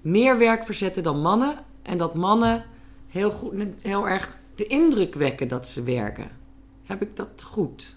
[0.00, 1.54] meer werk verzetten dan mannen.
[1.82, 2.64] En dat mannen
[3.08, 3.52] heel, goed,
[3.82, 6.28] heel erg de indruk wekken dat ze werken.
[6.86, 7.96] Heb ik dat goed?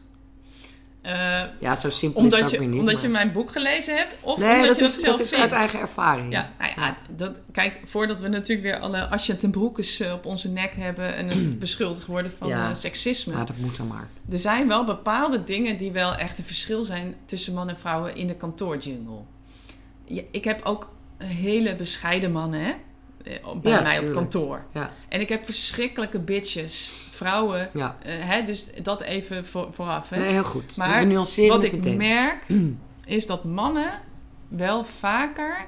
[1.06, 2.80] Eh, Ja, zo simpel is omdat het ook je, weer niet.
[2.80, 4.18] omdat maar- je mijn boek gelezen hebt?
[4.22, 5.43] Of nee, omdat dat je is, dat zelf dat is vindt?
[5.43, 6.32] uit eigen ervaring.
[6.32, 10.26] Ja, nou ja, dat, kijk, voordat we natuurlijk weer alle Asjent en Broekes eh, op
[10.26, 11.16] onze nek hebben...
[11.16, 12.70] en beschuldigd worden van Ja.
[12.70, 13.34] eh, seksisme.
[13.34, 14.08] Maar dat moet dan maar.
[14.32, 17.16] Er zijn wel bepaalde dingen die wel echt een verschil zijn...
[17.26, 19.20] tussen mannen en vrouwen in de kantoorjungle.
[20.06, 20.93] Ja, ik heb ook
[21.24, 22.74] hele bescheiden mannen, hè?
[23.26, 24.65] Eh, Bij Ja, mij op kantoor.
[24.71, 24.89] Ja.
[25.09, 27.69] En ik heb verschrikkelijke bitches, vrouwen...
[27.73, 30.09] Ja, eh, hè, dus dat even voor, vooraf.
[30.09, 30.17] Hè?
[30.19, 30.78] nee, heel goed.
[30.78, 31.07] Maar
[31.49, 31.97] Wat ik meteen.
[31.97, 32.45] merk,
[33.05, 33.91] is dat mannen
[34.47, 35.65] wel vaker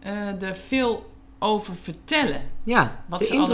[0.00, 2.42] eh, er veel over vertellen.
[2.64, 3.48] Ja, Wat de ze allemaal-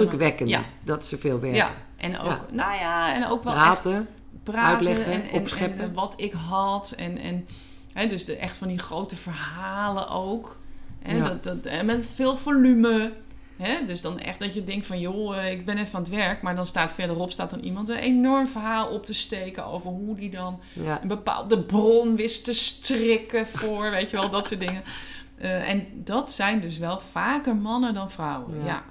[0.49, 0.64] Ja.
[0.85, 1.59] dat ze veel werken.
[1.59, 4.09] Ja, en ook, nou ja, en ook wel echt Praten.
[4.43, 5.81] praten uitleggen, en, en, opscheppen.
[5.85, 6.91] en wat ik had.
[6.97, 7.47] En, en
[7.93, 10.59] hè, dus de, echt van die grote verhalen ook.
[11.03, 11.29] Hè, Ja.
[11.29, 13.13] dat, dat, en met veel volume.
[13.57, 16.11] Hè, dus dan echt dat je denkt van, joh, eh, ik ben even aan het
[16.11, 16.43] werk.
[16.43, 20.15] Maar dan staat verderop staat dan iemand een enorm verhaal op te steken over hoe
[20.17, 21.03] die dan Ja.
[21.03, 24.83] een bepaalde bron wist te strikken voor, weet je wel, dat soort dingen.
[25.41, 28.65] Eh, en dat zijn dus wel vaker mannen dan vrouwen.
[28.65, 28.65] Ja.
[28.65, 28.85] Ja.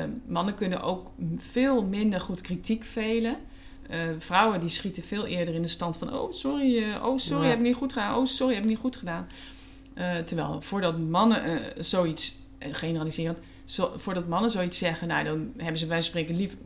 [0.00, 3.36] Eh, mannen kunnen ook veel minder goed kritiek velen.
[4.18, 6.14] Vrouwen die schieten veel eerder in de stand van...
[6.14, 7.48] oh, sorry, oh, sorry, Ja.
[7.48, 8.16] heb ik niet goed gedaan.
[8.18, 9.26] Oh, sorry, heb ik niet goed gedaan.
[9.98, 13.38] Eh, terwijl voordat mannen eh, zoiets, eh, generaliserend...
[13.64, 16.56] zo, voordat mannen zoiets zeggen, nou, dan hebben ze bij spreken lief,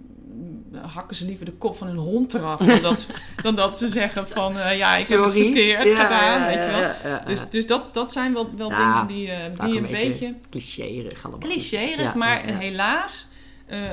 [0.72, 2.59] hakken ze liever de kop van hun hond eraf.
[2.61, 3.11] dan, dat,
[3.43, 6.80] dan dat ze zeggen van, ja, ik heb het verkeerd Ja, gedaan, ja, weet je
[7.03, 7.11] wel.
[7.12, 7.18] ja.
[7.26, 9.30] Dus, dus dat, dat zijn wel, wel dingen die,
[9.66, 11.41] die een beetje clichéerig allemaal.
[11.49, 13.26] clichérig, Ja, maar helaas,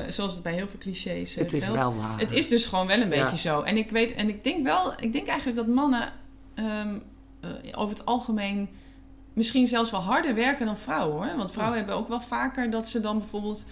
[0.07, 2.19] zoals het bij heel veel clichés Het is geldt, wel waar.
[2.19, 3.23] het is dus gewoon wel een Ja.
[3.23, 3.61] beetje zo.
[3.61, 6.13] En ik weet, en ik denk wel, ik denk eigenlijk dat mannen
[6.55, 6.95] ehm,
[7.41, 8.69] eh, over het algemeen
[9.39, 11.37] misschien zelfs wel harder werken dan vrouwen hoor.
[11.37, 13.65] Want vrouwen hebben ook wel vaker dat ze dan bijvoorbeeld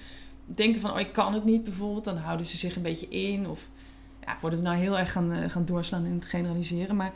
[0.46, 2.04] denken van, oh ik kan het niet bijvoorbeeld.
[2.04, 3.48] Dan houden ze zich een beetje in.
[3.48, 3.70] Of
[4.26, 6.96] ja, voordat we nou heel erg gaan, eh, gaan doorslaan in het generaliseren.
[6.96, 7.14] Maar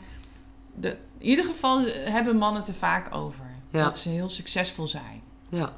[0.74, 3.44] de, in ieder geval hebben mannen het er vaak over.
[3.68, 3.84] Ja.
[3.84, 5.22] Dat ze heel succesvol zijn.
[5.48, 5.72] Ja.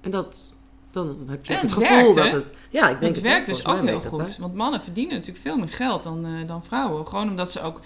[0.00, 0.54] En dat,
[0.90, 2.52] dan heb je En het het gevoel dat het...
[2.70, 4.36] Ja, ik denk Het werkt dus ook heel goed.
[4.36, 7.06] Want mannen verdienen natuurlijk veel meer geld dan, eh, dan vrouwen.
[7.06, 7.80] Gewoon omdat ze ook...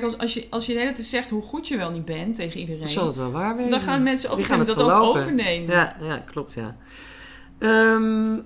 [0.00, 2.04] Kijk, als, als, je, als je de hele tijd zegt hoe goed je wel niet
[2.04, 2.88] bent tegen iedereen...
[2.88, 3.70] Zal het wel waar wezen?
[3.70, 5.74] dan gaan mensen op een gaan gegeven moment dat ook overnemen.
[5.74, 6.76] Ja, ja, klopt, ja.
[7.58, 8.38] Ehm,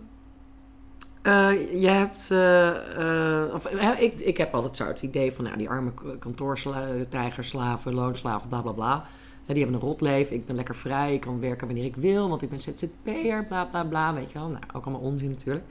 [1.22, 2.30] eh, je hebt...
[2.30, 3.66] eh, eh, of,
[3.98, 5.44] ik, ik heb altijd zo het idee van...
[5.44, 9.04] Nou, die arme kantoortijgers, slaven, loonslaven, bla, bla, bla.
[9.46, 10.36] Die hebben een rot leven.
[10.36, 11.14] Ik ben lekker vrij.
[11.14, 12.28] Ik kan werken wanneer ik wil.
[12.28, 14.14] Want ik ben ZZP'er, bla, bla, bla.
[14.14, 14.48] Weet je wel.
[14.48, 15.64] Nou, ook allemaal onzin natuurlijk.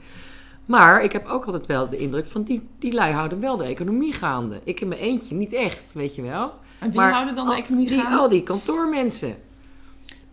[0.68, 2.42] Maar ik heb ook altijd wel de indruk van...
[2.42, 4.60] Die, die lui houden wel de economie gaande.
[4.64, 6.52] Ik in mijn eentje niet echt, weet je wel.
[6.78, 8.18] En wie Maar houden dan de economie die, gaan?
[8.18, 9.34] Al die kantoormensen.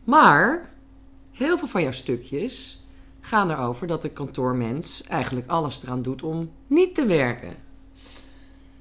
[0.04, 0.70] Maar
[1.32, 2.84] heel veel van jouw stukjes
[3.22, 7.56] gaan erover dat de kantoormens eigenlijk alles eraan doet om niet te werken.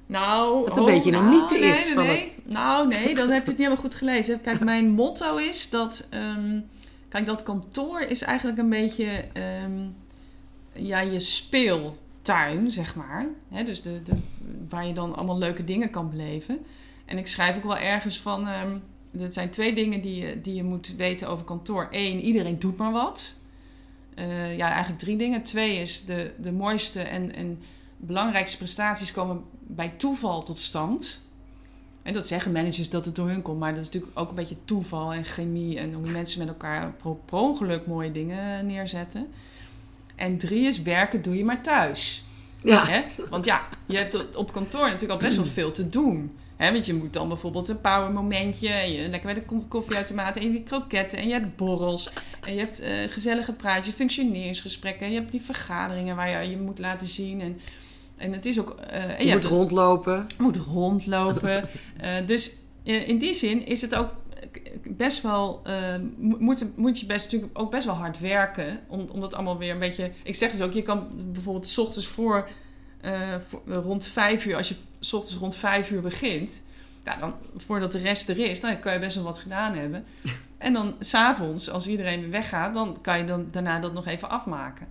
[0.05, 2.35] Nou, Wat een oh, beetje een nou, mythe nee, is Nee, van nee.
[2.43, 4.41] Nou, nee, dan heb je het niet helemaal goed gelezen.
[4.41, 6.07] Kijk, mijn motto is dat...
[6.09, 6.59] ehm,
[7.09, 9.25] kijk, dat kantoor is eigenlijk een beetje...
[9.33, 9.87] ehm,
[10.75, 13.25] ja, je speeltuin, zeg maar.
[13.49, 14.17] Hè, dus de, de,
[14.69, 16.65] waar je dan allemaal leuke dingen kan beleven.
[17.05, 18.47] En ik schrijf ook wel ergens van...
[18.47, 18.77] ehm
[19.19, 21.87] er zijn twee dingen die je, die je moet weten over kantoor.
[21.91, 23.35] Eén, iedereen doet maar wat.
[24.15, 25.43] Eh, ja, eigenlijk drie dingen.
[25.43, 27.59] Twee is de, de mooiste en, en
[27.97, 31.23] belangrijkste prestaties komen bij toeval tot stand.
[32.03, 34.35] En dat zeggen managers dat het door hun komt, maar dat is natuurlijk ook een
[34.35, 36.93] beetje toeval en chemie en hoe mensen met elkaar
[37.25, 39.27] per ongeluk mooie dingen neerzetten.
[40.15, 42.23] En drie is werken doe je maar thuis.
[42.63, 43.01] Ja, Hè?
[43.29, 46.37] Want ja, je hebt op- kantoor natuurlijk al best wel veel te doen.
[46.55, 46.71] Hè?
[46.71, 50.37] Want je moet dan bijvoorbeeld een power momentje, en je, lekker bij de ko- koffieautomaat
[50.37, 52.09] en die kroketten en je hebt borrels.
[52.41, 55.05] En je hebt eh, gezellige praatjes, functioneringsgesprekken.
[55.05, 57.41] En je hebt die vergaderingen waar je je moet laten zien.
[57.41, 57.59] En,
[58.17, 58.69] en het is ook...
[58.79, 60.25] eh, en je, je moet hebt rondlopen.
[60.39, 61.63] moet rondlopen.
[61.97, 64.09] Eh, dus in die zin is het ook
[64.87, 65.61] best wel.
[65.63, 68.79] eh, mo- moet, moet je best natuurlijk ook best wel hard werken.
[68.87, 70.11] Om, om dat allemaal weer een beetje.
[70.23, 72.47] Ik zeg dus ook, je kan bijvoorbeeld 's ochtends voor,
[73.01, 76.61] eh, voor rond vijf uur, als je 's ochtends rond vijf uur begint.
[77.03, 80.05] Ja, dan, voordat de rest er is, dan kan je best wel wat gedaan hebben.
[80.57, 84.29] En dan s'avonds, als iedereen weer weggaat, dan kan je dan daarna dat nog even
[84.29, 84.87] afmaken.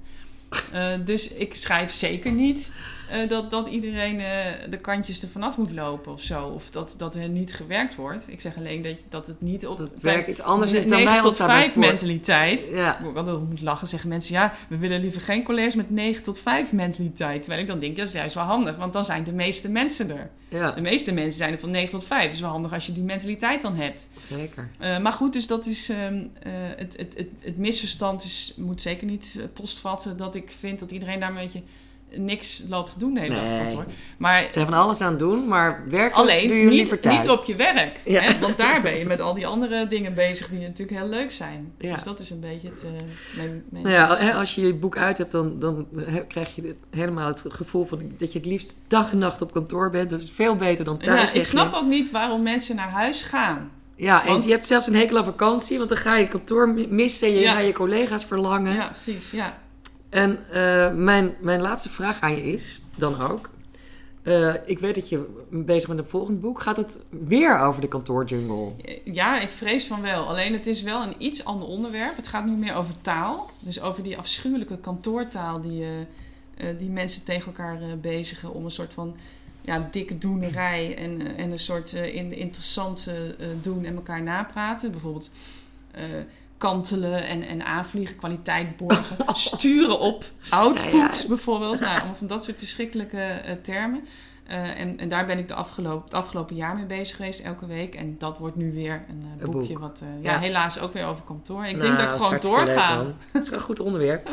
[0.73, 2.73] Eh, dus ik schrijf zeker niet
[3.11, 6.47] eh, dat, dat iedereen eh, de kantjes er vanaf moet lopen of zo.
[6.47, 8.31] Of dat, dat er niet gewerkt wordt.
[8.31, 10.91] Ik zeg alleen dat, dat het niet op Dat het werk iets anders is dan
[10.99, 11.83] 9 wij tot ons daarbij 5 voor.
[11.83, 12.69] mentaliteit.
[12.73, 16.39] Ja, Ik moet lachen, zeggen mensen, ja, we willen liever geen collega's met 9 tot
[16.39, 17.41] 5 mentaliteit.
[17.41, 20.11] Terwijl ik dan denk, dat is juist wel handig, want dan zijn de meeste mensen
[20.11, 20.31] er.
[20.49, 22.31] ja, De meeste mensen zijn er van 9 tot 5.
[22.31, 24.07] Dus wel handig als je die mentaliteit dan hebt.
[24.29, 24.69] zeker.
[24.79, 25.99] Eh, maar goed, dus dat is ehm,
[26.43, 30.91] eh, het, het, het, het misverstand is, moet zeker niet postvatten dat ik vind dat
[30.91, 31.63] iedereen daar een beetje
[32.17, 33.85] niks loopt te doen de hele dag op kantoor.
[34.17, 37.03] Maar Ze zijn van alles aan het doen, maar werken alleen doe je liever niet,
[37.03, 37.19] thuis.
[37.19, 38.01] niet op je werk.
[38.05, 38.21] Ja.
[38.21, 38.39] Hè?
[38.39, 41.73] Want daar ben je met al die andere dingen bezig die natuurlijk heel leuk zijn.
[41.79, 41.95] Ja.
[41.95, 42.91] Dus dat is een beetje het, eh,
[43.37, 45.87] mijn, mijn Nou ja, hè, als je je boek uit hebt, dan, dan
[46.29, 49.91] krijg je helemaal het gevoel van dat je het liefst dag en nacht op kantoor
[49.91, 50.11] bent.
[50.11, 51.33] Dat is veel beter dan thuis.
[51.33, 51.79] Ja, ik snap je.
[51.79, 53.71] ook niet waarom mensen naar huis gaan.
[53.97, 56.69] Ja, en Want- je hebt zelfs een hekel aan vakantie, want dan ga je kantoor
[56.69, 58.75] mi- missen en je gaat je collega's verlangen.
[58.75, 59.31] Ja, precies.
[59.31, 59.63] Ja.
[60.15, 63.51] En eh, mijn, mijn laatste vraag aan je is dan ook.
[64.23, 66.61] eh, ik weet dat je bezig bent met een volgend boek.
[66.61, 68.73] Gaat het weer over de kantoorjungle?
[69.05, 70.29] Ja, ik vrees van wel.
[70.29, 72.17] Alleen het is wel een iets ander onderwerp.
[72.17, 73.51] Het gaat nu meer over taal.
[73.59, 75.85] Dus over die afschuwelijke kantoortaal die,
[76.57, 79.17] eh, die mensen tegen elkaar bezigen om een soort van
[79.61, 84.91] ja, dikke doenerij en, en een soort in, interessante doen en elkaar napraten.
[84.91, 85.31] Bijvoorbeeld
[86.69, 91.29] kantelen en, en aanvliegen, kwaliteit borgen, sturen op, output Ja, ja.
[91.29, 91.81] bijvoorbeeld.
[91.81, 94.05] Nou, allemaal van dat soort verschrikkelijke eh, termen.
[94.47, 97.67] Eh, en, en daar ben ik de afgelopen, het afgelopen jaar mee bezig geweest, elke
[97.67, 97.95] week.
[97.95, 99.83] En dat wordt nu weer een eh, Een boekje boek.
[99.83, 100.39] wat, ja, Ja.
[100.39, 101.65] helaas ook weer over kantoor.
[101.65, 103.05] Ik Nou, denk dat ik is gewoon leuk, doorga.
[103.33, 104.29] Het is wel een goed onderwerp.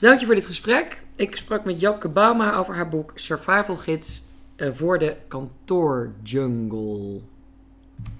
[0.00, 1.02] Dank je voor dit gesprek.
[1.16, 4.22] Ik sprak met Japke Bauma over haar boek Survival Gids
[4.56, 7.20] voor de kantoorjungle.